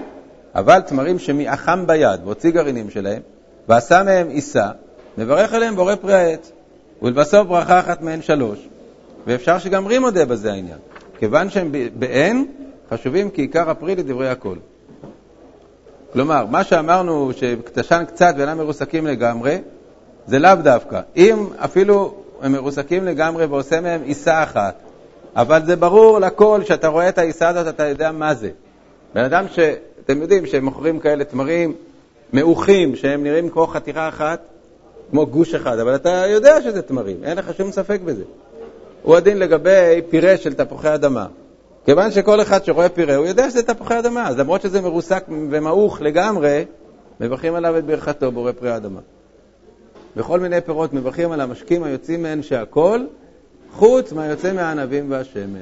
אבל 0.54 0.80
תמרים 0.80 1.18
שמאחם 1.18 1.86
ביד, 1.86 2.20
והוציא 2.24 2.50
גרעינים 2.50 2.90
שלהם, 2.90 3.22
ועשה 3.68 4.02
מהם 4.02 4.28
עיסה, 4.28 4.68
מברך 5.18 5.54
עליהם 5.54 5.76
בורא 5.76 5.94
פרי 5.94 6.14
העץ. 6.14 6.52
ולבסוף 7.02 7.46
ברכה 7.46 7.80
אחת 7.80 8.02
מהן 8.02 8.22
שלוש, 8.22 8.68
ואפשר 9.26 9.58
שגם 9.58 9.86
רי 9.86 9.98
מודה 9.98 10.24
בזה 10.24 10.52
העניין. 10.52 10.78
כיוון 11.20 11.50
שהם 11.50 11.72
באין, 11.98 12.46
חשובים 12.90 13.30
כעיקר 13.34 13.70
הפרי 13.70 13.96
לדברי 13.96 14.28
הכל. 14.28 14.56
כלומר, 16.12 16.46
מה 16.46 16.64
שאמרנו 16.64 17.30
שקטשן 17.36 18.04
קצת 18.06 18.34
ואינם 18.38 18.58
מרוסקים 18.58 19.06
לגמרי, 19.06 19.58
זה 20.26 20.38
לאו 20.38 20.54
דווקא. 20.62 21.00
אם 21.16 21.46
אפילו 21.56 22.14
הם 22.42 22.52
מרוסקים 22.52 23.04
לגמרי 23.04 23.44
ועושה 23.44 23.80
מהם 23.80 24.02
עיסה 24.02 24.42
אחת, 24.42 24.74
אבל 25.36 25.64
זה 25.64 25.76
ברור 25.76 26.18
לכל, 26.18 26.60
שאתה 26.64 26.88
רואה 26.88 27.08
את 27.08 27.18
העיסה 27.18 27.48
הזאת, 27.48 27.68
אתה 27.74 27.86
יודע 27.86 28.12
מה 28.12 28.34
זה. 28.34 28.50
בן 29.14 29.24
אדם 29.24 29.44
שאתם 29.48 30.22
יודעים 30.22 30.46
שהם 30.46 30.64
מוכרים 30.64 30.98
כאלה 30.98 31.24
תמרים 31.24 31.74
מעוכים, 32.32 32.96
שהם 32.96 33.22
נראים 33.22 33.48
כמו 33.48 33.66
חתיכה 33.66 34.08
אחת, 34.08 34.40
כמו 35.10 35.26
גוש 35.26 35.54
אחד, 35.54 35.78
אבל 35.78 35.94
אתה 35.94 36.24
יודע 36.26 36.62
שזה 36.62 36.82
תמרים, 36.82 37.16
אין 37.24 37.38
לך 37.38 37.54
שום 37.56 37.72
ספק 37.72 38.00
בזה. 38.04 38.24
הוא 39.02 39.16
הדין 39.16 39.38
לגבי 39.38 40.02
פירה 40.10 40.36
של 40.36 40.54
תפוחי 40.54 40.94
אדמה. 40.94 41.26
כיוון 41.84 42.10
שכל 42.10 42.42
אחד 42.42 42.64
שרואה 42.64 42.88
פירה, 42.88 43.16
הוא 43.16 43.26
יודע 43.26 43.50
שזה 43.50 43.62
תפוחי 43.62 43.98
אדמה, 43.98 44.28
אז 44.28 44.38
למרות 44.38 44.62
שזה 44.62 44.80
מרוסק 44.80 45.24
ומעוך 45.28 46.00
לגמרי, 46.00 46.64
מברכים 47.20 47.54
עליו 47.54 47.78
את 47.78 47.84
ברכתו, 47.84 48.32
בורא 48.32 48.52
פרי 48.52 48.70
האדמה. 48.70 49.00
וכל 50.16 50.40
מיני 50.40 50.60
פירות 50.60 50.92
מברכים 50.92 51.32
על 51.32 51.40
המשקים 51.40 51.82
היוצאים 51.82 52.22
מהן 52.22 52.42
שהכול, 52.42 53.06
חוץ 53.72 54.12
מהיוצא 54.12 54.52
מהענבים 54.52 55.10
והשמן. 55.10 55.58